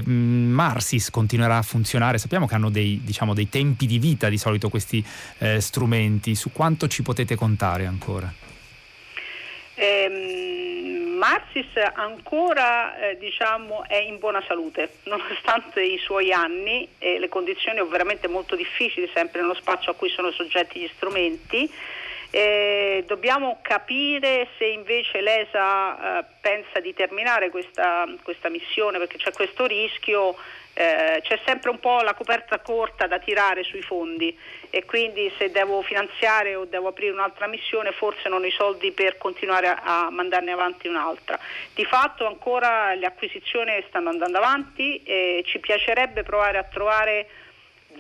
Marsis 0.05 1.11
continuerà 1.11 1.59
a 1.59 1.63
funzionare? 1.63 2.19
Sappiamo 2.19 2.47
che 2.47 2.55
hanno 2.55 2.66
dei, 2.71 3.01
diciamo, 3.03 3.35
dei 3.35 3.49
tempi 3.49 3.87
di 3.87 3.99
vita 3.99 4.29
di 4.29 4.39
solito 4.39 4.69
questi 4.69 5.05
eh, 5.39 5.61
strumenti, 5.61 6.35
su 6.35 6.53
quanto 6.53 6.89
ci 6.89 7.03
potete 7.03 7.35
contare 7.35 7.87
ancora? 7.87 8.33
Ehm, 9.75 11.17
Marsis 11.17 11.67
ancora 11.95 12.99
eh, 12.99 13.19
diciamo, 13.19 13.85
è 13.87 13.97
in 13.97 14.19
buona 14.19 14.43
salute, 14.47 14.99
nonostante 15.05 15.83
i 15.83 15.99
suoi 15.99 16.33
anni 16.33 16.89
e 16.99 17.19
le 17.19 17.29
condizioni 17.29 17.81
veramente 17.89 18.29
molto 18.29 18.57
difficili 18.57 19.11
sempre 19.15 19.41
nello 19.41 19.55
spazio 19.55 19.93
a 19.93 19.95
cui 19.95 20.09
sono 20.11 20.31
soggetti 20.31 20.81
gli 20.81 20.91
strumenti. 20.95 21.71
Eh, 22.39 23.03
dobbiamo 23.07 23.61
capire 23.63 24.49
se 24.59 24.67
invece 24.67 25.23
l'ESA 25.23 26.19
eh, 26.19 26.25
pensa 26.39 26.81
di 26.81 26.93
terminare 26.93 27.49
questa, 27.49 28.07
questa, 28.23 28.51
missione 28.51 28.99
perché 28.99 29.17
c'è 29.17 29.33
questo 29.33 29.65
rischio 29.65 30.37
eh, 30.75 31.23
c'è 31.23 31.41
sempre 31.47 31.71
un 31.71 31.81
po' 31.81 32.03
la 32.03 32.13
coperta 32.13 32.59
corta 32.59 33.07
da 33.07 33.19
tirare 33.19 33.63
sui 33.63 33.81
fondi 33.81 34.39
e 34.69 34.85
quindi 34.85 35.33
se 35.39 35.51
devo 35.51 35.81
finanziare 35.81 36.57
o 36.57 36.67
devo 36.67 36.89
aprire 36.89 37.13
un'altra 37.13 37.47
missione 37.47 37.93
forse 37.93 38.29
non 38.29 38.43
ho 38.43 38.47
i 38.47 38.51
soldi 38.51 38.93
per 38.93 39.17
continuare 39.17 39.69
a, 39.69 40.05
a 40.05 40.11
mandarne 40.11 40.53
avanti 40.53 40.89
un'altra. 40.89 41.39
Di 41.73 41.87
fatto 41.87 42.27
ancora 42.27 42.93
le 42.93 43.07
acquisizioni 43.07 43.83
stanno 43.89 44.11
andando 44.11 44.37
avanti 44.37 45.03
e 45.05 45.43
ci 45.47 45.59
piacerebbe 45.59 46.23
provare 46.23 46.59
a 46.59 46.65
trovare 46.65 47.27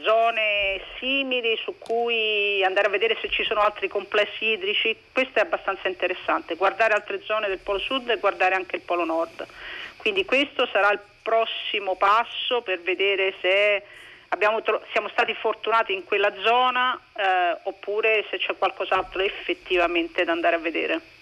zone 0.06 0.80
simili 0.98 1.58
su 1.64 1.74
cui 1.78 2.62
andare 2.62 2.86
a 2.86 2.90
vedere 2.90 3.18
se 3.20 3.28
ci 3.28 3.42
sono 3.42 3.60
altri 3.60 3.88
complessi 3.88 4.44
idrici, 4.44 4.96
questo 5.12 5.40
è 5.40 5.42
abbastanza 5.42 5.88
interessante, 5.88 6.54
guardare 6.54 6.94
altre 6.94 7.20
zone 7.24 7.48
del 7.48 7.58
Polo 7.58 7.80
Sud 7.80 8.08
e 8.08 8.18
guardare 8.18 8.54
anche 8.54 8.76
il 8.76 8.82
Polo 8.82 9.04
Nord. 9.04 9.44
Quindi 9.96 10.24
questo 10.24 10.68
sarà 10.70 10.92
il 10.92 11.00
prossimo 11.22 11.96
passo 11.96 12.62
per 12.62 12.80
vedere 12.80 13.34
se 13.40 13.82
tro- 14.62 14.84
siamo 14.92 15.08
stati 15.08 15.34
fortunati 15.34 15.92
in 15.92 16.04
quella 16.04 16.32
zona 16.40 16.96
eh, 17.16 17.58
oppure 17.64 18.24
se 18.30 18.38
c'è 18.38 18.56
qualcos'altro 18.56 19.22
effettivamente 19.22 20.24
da 20.24 20.30
andare 20.30 20.54
a 20.54 20.60
vedere. 20.60 21.15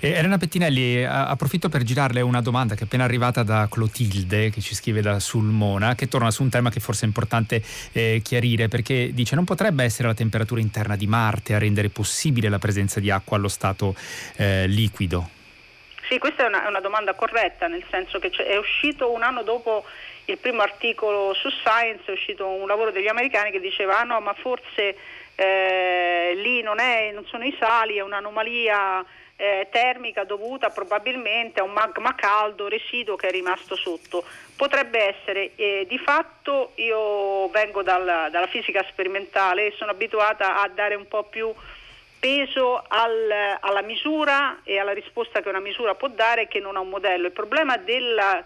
Eh, 0.00 0.12
Elena 0.12 0.38
Pettinelli, 0.38 1.04
approfitto 1.04 1.68
per 1.68 1.82
girarle 1.82 2.20
una 2.20 2.40
domanda 2.40 2.74
che 2.74 2.82
è 2.82 2.84
appena 2.84 3.04
arrivata 3.04 3.42
da 3.42 3.68
Clotilde, 3.70 4.50
che 4.50 4.60
ci 4.60 4.74
scrive 4.74 5.02
da 5.02 5.20
Sulmona, 5.20 5.94
che 5.94 6.08
torna 6.08 6.30
su 6.30 6.42
un 6.42 6.48
tema 6.48 6.70
che 6.70 6.80
forse 6.80 7.04
è 7.04 7.06
importante 7.06 7.62
eh, 7.92 8.20
chiarire, 8.24 8.68
perché 8.68 9.10
dice 9.12 9.34
non 9.34 9.44
potrebbe 9.44 9.84
essere 9.84 10.08
la 10.08 10.14
temperatura 10.14 10.60
interna 10.60 10.96
di 10.96 11.06
Marte 11.06 11.54
a 11.54 11.58
rendere 11.58 11.90
possibile 11.90 12.48
la 12.48 12.58
presenza 12.58 13.00
di 13.00 13.10
acqua 13.10 13.36
allo 13.36 13.48
stato 13.48 13.94
eh, 14.36 14.66
liquido? 14.66 15.28
Sì, 16.08 16.18
questa 16.18 16.44
è 16.44 16.48
una, 16.48 16.66
una 16.68 16.80
domanda 16.80 17.14
corretta, 17.14 17.68
nel 17.68 17.84
senso 17.90 18.18
che 18.18 18.30
è 18.30 18.56
uscito 18.56 19.12
un 19.12 19.22
anno 19.22 19.42
dopo 19.42 19.84
il 20.24 20.38
primo 20.38 20.62
articolo 20.62 21.34
su 21.34 21.48
Science, 21.50 22.04
è 22.06 22.10
uscito 22.12 22.48
un 22.48 22.66
lavoro 22.66 22.90
degli 22.90 23.08
americani 23.08 23.50
che 23.50 23.60
diceva 23.60 24.00
ah 24.00 24.04
no, 24.04 24.20
ma 24.20 24.34
forse 24.34 24.96
eh, 25.34 26.32
lì 26.36 26.62
non, 26.62 26.80
è, 26.80 27.10
non, 27.12 27.24
sono 27.26 27.44
i 27.44 27.54
sali, 27.58 27.96
è 27.96 28.00
un'anomalia 28.00 29.04
eh, 29.40 29.68
termica 29.70 30.24
dovuta 30.24 30.68
probabilmente 30.68 31.60
a 31.60 31.62
un 31.62 31.72
magma 31.72 32.14
caldo 32.14 32.68
residuo 32.68 33.16
che 33.16 33.28
è 33.28 33.30
rimasto 33.30 33.74
sotto. 33.74 34.22
Potrebbe 34.54 35.16
essere, 35.16 35.52
eh, 35.56 35.86
di 35.88 35.98
fatto 35.98 36.72
io 36.74 37.48
vengo 37.48 37.82
dal, 37.82 38.28
dalla 38.30 38.46
fisica 38.48 38.84
sperimentale 38.90 39.66
e 39.66 39.74
sono 39.78 39.92
abituata 39.92 40.60
a 40.60 40.68
dare 40.68 40.94
un 40.94 41.08
po' 41.08 41.22
più 41.22 41.50
peso 42.18 42.84
al, 42.86 43.56
alla 43.60 43.80
misura 43.80 44.60
e 44.62 44.78
alla 44.78 44.92
risposta 44.92 45.40
che 45.40 45.48
una 45.48 45.58
misura 45.58 45.94
può 45.94 46.08
dare 46.08 46.46
che 46.46 46.60
non 46.60 46.76
ha 46.76 46.80
un 46.80 46.90
modello. 46.90 47.26
Il 47.26 47.32
problema 47.32 47.78
del 47.78 48.44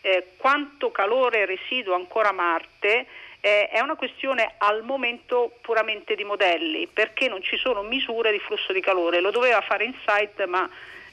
eh, 0.00 0.30
quanto 0.36 0.90
calore 0.90 1.46
residuo 1.46 1.94
ancora 1.94 2.32
Marte 2.32 3.06
eh, 3.44 3.68
è 3.68 3.80
una 3.80 3.94
questione 3.94 4.54
al 4.56 4.84
momento 4.84 5.58
puramente 5.60 6.14
di 6.14 6.24
modelli, 6.24 6.88
perché 6.90 7.28
non 7.28 7.42
ci 7.42 7.58
sono 7.58 7.82
misure 7.82 8.32
di 8.32 8.38
flusso 8.38 8.72
di 8.72 8.80
calore. 8.80 9.20
Lo 9.20 9.30
doveva 9.30 9.60
fare 9.60 9.84
Insight, 9.84 10.42
ma 10.46 10.66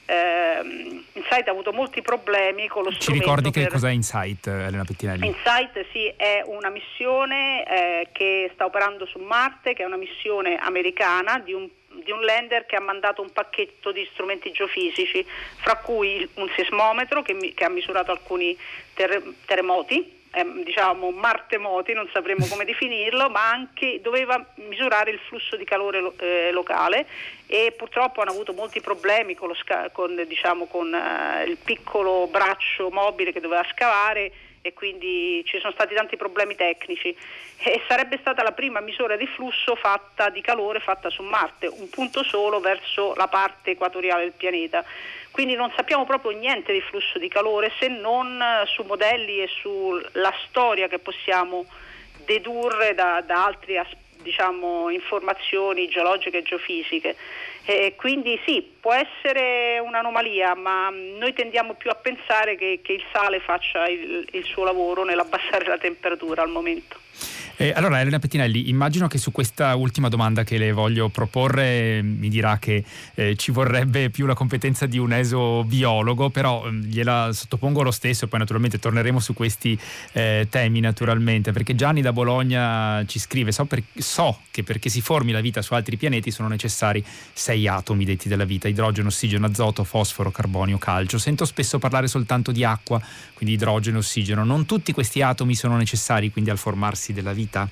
ehm, 0.06 1.04
Insight 1.12 1.46
ha 1.48 1.50
avuto 1.50 1.74
molti 1.74 2.00
problemi 2.00 2.68
con 2.68 2.84
lo 2.84 2.90
Ci 2.90 3.02
strumento. 3.02 3.26
Ci 3.26 3.34
ricordi 3.34 3.50
che 3.50 3.68
cos'è 3.68 3.90
Insight, 3.90 4.46
Elena 4.46 4.82
Pettinelli? 4.82 5.26
Insight 5.26 5.84
sì, 5.92 6.10
è 6.16 6.42
una 6.46 6.70
missione 6.70 7.66
eh, 7.66 8.08
che 8.12 8.50
sta 8.54 8.64
operando 8.64 9.04
su 9.04 9.18
Marte, 9.18 9.74
che 9.74 9.82
è 9.82 9.86
una 9.86 9.98
missione 9.98 10.56
americana 10.56 11.38
di 11.38 11.52
un 11.52 11.68
di 12.02 12.10
un 12.10 12.20
lender 12.20 12.64
che 12.64 12.74
ha 12.74 12.80
mandato 12.80 13.20
un 13.20 13.30
pacchetto 13.30 13.92
di 13.92 14.08
strumenti 14.12 14.50
geofisici, 14.50 15.24
fra 15.56 15.76
cui 15.76 16.26
un 16.36 16.48
sismometro 16.56 17.20
che, 17.20 17.34
mi, 17.34 17.52
che 17.52 17.64
ha 17.64 17.68
misurato 17.68 18.10
alcuni 18.10 18.58
ter- 18.94 19.22
terremoti 19.44 20.20
eh, 20.32 20.62
diciamo 20.64 21.10
martemoti, 21.10 21.92
non 21.92 22.08
sapremo 22.12 22.46
come 22.46 22.64
definirlo, 22.66 23.28
ma 23.28 23.50
anche 23.50 24.00
doveva 24.02 24.44
misurare 24.54 25.10
il 25.10 25.18
flusso 25.28 25.56
di 25.56 25.64
calore 25.64 26.00
lo, 26.00 26.14
eh, 26.18 26.50
locale 26.52 27.06
e 27.46 27.74
purtroppo 27.76 28.20
hanno 28.20 28.30
avuto 28.30 28.52
molti 28.52 28.80
problemi 28.80 29.34
con, 29.34 29.54
sca- 29.54 29.90
con, 29.90 30.22
diciamo, 30.26 30.66
con 30.66 30.94
eh, 30.94 31.44
il 31.44 31.58
piccolo 31.62 32.26
braccio 32.28 32.90
mobile 32.90 33.32
che 33.32 33.40
doveva 33.40 33.64
scavare 33.70 34.32
e 34.62 34.72
quindi 34.72 35.42
ci 35.44 35.58
sono 35.58 35.72
stati 35.72 35.94
tanti 35.94 36.16
problemi 36.16 36.54
tecnici 36.54 37.14
e 37.58 37.82
sarebbe 37.88 38.16
stata 38.18 38.42
la 38.42 38.52
prima 38.52 38.80
misura 38.80 39.16
di 39.16 39.26
flusso 39.26 39.74
fatta 39.74 40.30
di 40.30 40.40
calore 40.40 40.80
fatta 40.80 41.10
su 41.10 41.22
Marte, 41.22 41.66
un 41.66 41.90
punto 41.90 42.22
solo 42.22 42.60
verso 42.60 43.12
la 43.16 43.28
parte 43.28 43.72
equatoriale 43.72 44.22
del 44.22 44.32
pianeta. 44.32 44.84
Quindi 45.32 45.54
non 45.54 45.72
sappiamo 45.74 46.04
proprio 46.04 46.38
niente 46.38 46.72
di 46.72 46.82
flusso 46.82 47.18
di 47.18 47.28
calore 47.28 47.72
se 47.80 47.88
non 47.88 48.40
eh, 48.40 48.66
su 48.66 48.82
modelli 48.82 49.40
e 49.40 49.48
sulla 49.48 50.32
storia 50.46 50.88
che 50.88 50.98
possiamo 50.98 51.64
dedurre 52.24 52.94
da, 52.94 53.22
da 53.26 53.46
altre 53.46 53.84
diciamo, 54.22 54.90
informazioni 54.90 55.88
geologiche 55.88 56.38
e 56.38 56.42
geofisiche. 56.42 57.16
E 57.64 57.94
quindi 57.96 58.38
sì, 58.44 58.74
può 58.78 58.92
essere 58.92 59.78
un'anomalia, 59.78 60.54
ma 60.54 60.90
noi 60.90 61.32
tendiamo 61.32 61.74
più 61.74 61.90
a 61.90 61.94
pensare 61.94 62.56
che, 62.56 62.80
che 62.82 62.92
il 62.92 63.04
sale 63.12 63.40
faccia 63.40 63.88
il, 63.88 64.26
il 64.32 64.44
suo 64.44 64.64
lavoro 64.64 65.02
nell'abbassare 65.04 65.66
la 65.66 65.78
temperatura 65.78 66.42
al 66.42 66.50
momento. 66.50 66.98
Eh, 67.56 67.72
allora 67.76 68.00
Elena 68.00 68.18
Pettinelli, 68.18 68.70
immagino 68.70 69.08
che 69.08 69.18
su 69.18 69.30
questa 69.30 69.74
ultima 69.74 70.08
domanda 70.08 70.42
che 70.42 70.56
le 70.56 70.72
voglio 70.72 71.10
proporre 71.10 72.00
mi 72.02 72.28
dirà 72.30 72.58
che 72.58 72.82
eh, 73.14 73.36
ci 73.36 73.50
vorrebbe 73.50 74.08
più 74.08 74.24
la 74.24 74.34
competenza 74.34 74.86
di 74.86 74.96
un 74.96 75.12
esobiologo, 75.12 76.30
però 76.30 76.66
eh, 76.66 76.72
gliela 76.72 77.28
sottopongo 77.32 77.82
lo 77.82 77.90
stesso 77.90 78.24
e 78.24 78.28
poi 78.28 78.38
naturalmente 78.38 78.78
torneremo 78.78 79.20
su 79.20 79.34
questi 79.34 79.78
eh, 80.12 80.46
temi 80.48 80.80
naturalmente, 80.80 81.52
perché 81.52 81.74
Gianni 81.74 82.00
da 82.00 82.12
Bologna 82.12 83.04
ci 83.06 83.18
scrive, 83.18 83.52
so, 83.52 83.66
per, 83.66 83.82
so, 83.94 84.40
che 84.50 84.62
perché 84.62 84.88
si 84.88 85.02
formi 85.02 85.30
la 85.30 85.40
vita 85.40 85.60
su 85.60 85.74
altri 85.74 85.98
pianeti 85.98 86.30
sono 86.30 86.48
necessari 86.48 87.04
sei 87.32 87.68
atomi 87.68 88.06
detti 88.06 88.28
della 88.28 88.44
vita, 88.44 88.66
idrogeno, 88.66 89.08
ossigeno, 89.08 89.46
azoto, 89.46 89.84
fosforo, 89.84 90.30
carbonio, 90.30 90.78
calcio. 90.78 91.18
Sento 91.18 91.44
spesso 91.44 91.78
parlare 91.78 92.08
soltanto 92.08 92.50
di 92.50 92.64
acqua, 92.64 93.00
quindi 93.34 93.54
idrogeno, 93.54 93.98
ossigeno. 93.98 94.42
Non 94.42 94.64
tutti 94.64 94.92
questi 94.92 95.20
atomi 95.20 95.54
sono 95.54 95.76
necessari 95.76 96.30
quindi 96.30 96.48
al 96.48 96.58
formarsi 96.58 97.12
della 97.12 97.32
vita 97.32 97.40
vita? 97.42 97.68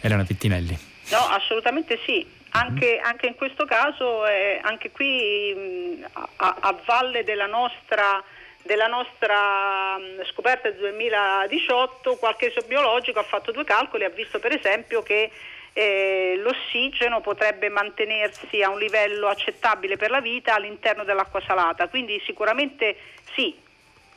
Elena 0.00 0.24
Pettinelli. 0.24 0.76
No, 1.10 1.18
assolutamente 1.18 1.98
sì. 2.04 2.42
Anche, 2.56 3.00
anche 3.02 3.26
in 3.26 3.34
questo 3.34 3.64
caso, 3.64 4.26
eh, 4.26 4.60
anche 4.62 4.92
qui 4.92 5.52
mh, 5.52 6.04
a, 6.36 6.56
a, 6.60 6.76
valle 6.84 7.24
della 7.24 7.46
nostra, 7.46 8.22
della 8.62 8.86
nostra 8.86 9.98
mh, 9.98 10.24
scoperta 10.32 10.70
del 10.70 10.78
2018, 10.78 12.14
qualche 12.14 12.54
biologico 12.68 13.18
ha 13.18 13.24
fatto 13.24 13.50
due 13.50 13.64
calcoli 13.64 14.04
e 14.04 14.06
ha 14.06 14.10
visto 14.10 14.38
per 14.38 14.54
esempio 14.54 15.02
che 15.02 15.32
eh, 15.72 16.38
l'ossigeno 16.38 17.20
potrebbe 17.20 17.68
mantenersi 17.68 18.62
a 18.62 18.70
un 18.70 18.78
livello 18.78 19.26
accettabile 19.26 19.96
per 19.96 20.10
la 20.10 20.20
vita 20.20 20.54
all'interno 20.54 21.02
dell'acqua 21.02 21.42
salata. 21.44 21.88
Quindi 21.88 22.22
sicuramente 22.24 22.96
sì, 23.34 23.52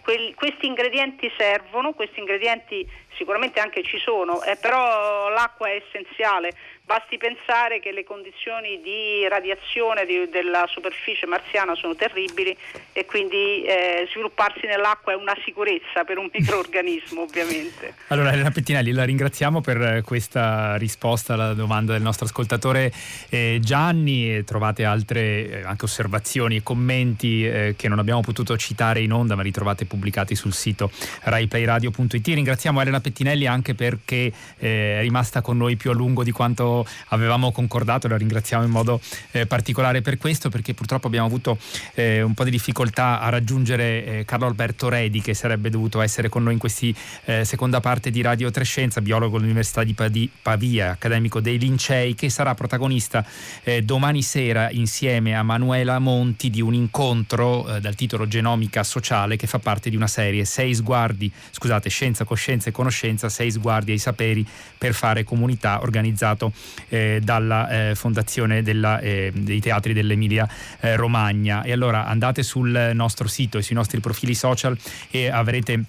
quelli, 0.08 0.34
questi 0.36 0.68
ingredienti 0.68 1.30
servono, 1.38 1.92
questi 1.92 2.22
ingredienti 2.22 2.90
sicuramente 3.18 3.60
anche 3.60 3.84
ci 3.84 3.98
sono, 3.98 4.42
eh, 4.42 4.56
però 4.56 5.28
l'acqua 5.28 5.68
è 5.68 5.84
essenziale. 5.86 6.54
Basti 6.88 7.18
pensare 7.18 7.82
che 7.82 7.92
le 7.92 8.06
condizioni 8.06 8.80
di 8.82 9.28
radiazione 9.28 10.06
di, 10.06 10.30
della 10.32 10.66
superficie 10.70 11.26
marziana 11.26 11.76
sono 11.76 11.96
terribili 11.96 12.56
e 12.94 13.06
quindi 13.06 13.66
eh, 13.66 14.08
svilupparsi 14.10 14.66
nell'acqua 14.68 15.12
è 15.12 15.16
una 15.18 15.36
sicurezza 15.44 16.06
per 16.06 16.18
un 16.18 16.30
microorganismo 16.32 17.24
ovviamente. 17.24 17.94
Allora 18.08 18.32
Elena 18.32 18.52
Pettinelli 18.52 18.94
la 18.94 19.04
ringraziamo 19.04 19.60
per 19.60 20.02
questa 20.06 20.78
risposta 20.78 21.34
alla 21.34 21.54
domanda 21.54 21.92
del 21.92 22.02
nostro 22.02 22.26
ascoltatore 22.26 22.94
eh, 23.28 23.58
Gianni, 23.62 24.46
trovate 24.46 24.86
altre 24.86 25.50
eh, 25.50 25.64
anche 25.66 25.84
osservazioni 25.84 26.56
e 26.56 26.64
commenti 26.64 27.46
eh, 27.46 27.76
che 27.78 27.90
non 27.90 28.00
abbiamo 28.00 28.22
potuto 28.22 28.56
citare 28.56 29.02
in 29.02 29.12
onda 29.12 29.36
ma 29.36 29.42
ritrovate 29.42 29.84
pubblicati 29.84 30.36
sul 30.36 30.54
sito 30.54 30.90
raiplayradio.it. 31.24 32.28
Ringraziamo 32.28 32.80
Elena 32.80 33.02
Pettinelli 33.02 33.46
anche 33.46 33.76
perché 33.76 34.32
eh, 34.58 35.00
è 35.00 35.02
rimasta 35.02 35.42
con 35.42 35.58
noi 35.58 35.76
più 35.76 35.92
a 35.92 35.94
lungo 35.94 36.24
di 36.24 36.32
quanto 36.32 36.76
avevamo 37.10 37.52
concordato, 37.52 38.08
la 38.08 38.18
ringraziamo 38.18 38.64
in 38.64 38.72
modo 38.72 39.00
eh, 39.32 39.46
particolare 39.46 40.02
per 40.02 40.18
questo 40.18 40.50
perché 40.50 40.74
purtroppo 40.74 41.08
abbiamo 41.08 41.28
avuto 41.28 41.58
eh, 41.94 42.22
un 42.22 42.34
po' 42.34 42.44
di 42.44 42.52
difficoltà 42.52 43.20
a 43.20 43.30
raggiungere 43.30 44.06
eh, 44.06 44.26
Carlo 44.26 44.46
Alberto 44.46 44.90
Redi 44.90 45.22
che 45.22 45.34
sarebbe 45.34 45.70
dovuto 45.70 46.02
essere 46.02 46.30
con 46.30 46.44
noi 46.44 46.54
in 46.54 46.60
questa 46.60 46.88
eh, 47.26 47.46
seconda 47.46 47.80
parte 47.80 48.12
di 48.12 48.22
Radio 48.22 48.52
Trescenza, 48.52 49.02
biologo 49.02 49.38
all'Università 49.38 49.84
di 49.84 50.30
Pavia, 50.42 50.92
accademico 50.92 51.40
dei 51.40 51.58
Lincei 51.58 52.14
che 52.14 52.30
sarà 52.30 52.54
protagonista 52.54 53.26
eh, 53.64 53.82
domani 53.82 54.22
sera 54.22 54.70
insieme 54.72 55.36
a 55.36 55.44
Manuela 55.44 56.00
Monti 56.00 56.50
di 56.50 56.62
un 56.62 56.74
incontro 56.74 57.68
eh, 57.68 57.80
dal 57.80 57.96
titolo 57.96 58.28
Genomica 58.28 58.84
Sociale 58.84 59.36
che 59.36 59.48
fa 59.48 59.60
parte 59.60 59.90
di 59.90 59.96
una 59.96 60.08
serie 60.08 60.46
Sei 60.46 60.74
sguardi, 60.74 61.32
scusate, 61.52 61.90
Scienza, 61.90 62.26
Coscienza 62.26 62.70
e 62.70 62.72
Conoscenza, 62.72 63.30
Sei 63.30 63.52
sguardi 63.52 63.92
ai 63.92 63.98
saperi 63.98 64.46
per 64.78 64.94
fare 64.94 65.24
comunità 65.24 65.82
organizzato 65.82 66.52
eh, 66.90 67.20
dalla 67.24 67.90
eh, 67.90 67.96
Fondazione 67.96 68.62
della, 68.62 69.00
eh, 69.00 69.32
dei 69.34 69.60
Teatri 69.60 69.94
dell'Emilia 69.94 70.48
eh, 70.80 70.96
Romagna. 70.96 71.64
E 71.64 71.72
allora 71.72 72.06
andate 72.06 72.44
sul 72.44 72.92
nostro 72.94 73.28
sito 73.28 73.58
e 73.58 73.62
sui 73.62 73.76
nostri 73.76 74.00
profili 74.00 74.36
social 74.36 74.78
e 75.10 75.30
avrete 75.30 75.84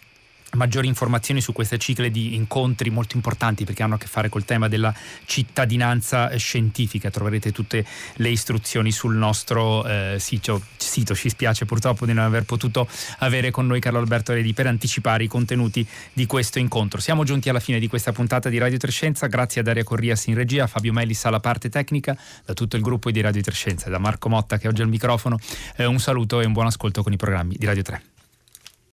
maggiori 0.52 0.86
informazioni 0.86 1.40
su 1.40 1.52
queste 1.52 1.78
cicle 1.78 2.10
di 2.10 2.34
incontri 2.34 2.90
molto 2.90 3.16
importanti 3.16 3.64
perché 3.64 3.82
hanno 3.82 3.96
a 3.96 3.98
che 3.98 4.06
fare 4.06 4.28
col 4.28 4.44
tema 4.44 4.68
della 4.68 4.94
cittadinanza 5.24 6.34
scientifica. 6.36 7.10
Troverete 7.10 7.52
tutte 7.52 7.84
le 8.14 8.28
istruzioni 8.30 8.90
sul 8.90 9.16
nostro 9.16 9.86
eh, 9.86 10.16
sito, 10.18 10.62
sito. 10.76 11.14
Ci 11.14 11.28
spiace 11.28 11.64
purtroppo 11.64 12.06
di 12.06 12.12
non 12.12 12.24
aver 12.24 12.44
potuto 12.44 12.88
avere 13.18 13.50
con 13.50 13.66
noi 13.66 13.80
Carlo 13.80 13.98
Alberto 13.98 14.32
Redi 14.32 14.52
per 14.54 14.66
anticipare 14.66 15.24
i 15.24 15.28
contenuti 15.28 15.86
di 16.12 16.26
questo 16.26 16.58
incontro. 16.58 17.00
Siamo 17.00 17.24
giunti 17.24 17.48
alla 17.48 17.60
fine 17.60 17.78
di 17.78 17.88
questa 17.88 18.12
puntata 18.12 18.48
di 18.48 18.58
Radio 18.58 18.78
Trescenza. 18.78 19.26
Grazie 19.26 19.60
a 19.60 19.64
Daria 19.64 19.84
Corrias 19.84 20.26
in 20.26 20.34
regia, 20.34 20.64
a 20.64 20.66
Fabio 20.66 20.92
Mellis 20.92 21.24
alla 21.24 21.40
parte 21.40 21.68
tecnica, 21.68 22.16
da 22.44 22.54
tutto 22.54 22.76
il 22.76 22.82
gruppo 22.82 23.10
di 23.10 23.20
Radio 23.20 23.42
Trescenza 23.42 23.86
e 23.86 23.90
da 23.90 23.98
Marco 23.98 24.28
Motta 24.28 24.58
che 24.58 24.68
oggi 24.68 24.80
è 24.80 24.84
al 24.84 24.90
microfono. 24.90 25.38
Eh, 25.76 25.84
un 25.84 25.98
saluto 25.98 26.40
e 26.40 26.46
un 26.46 26.52
buon 26.52 26.66
ascolto 26.66 27.02
con 27.02 27.12
i 27.12 27.16
programmi 27.16 27.56
di 27.58 27.66
Radio 27.66 27.82
3. 27.82 28.17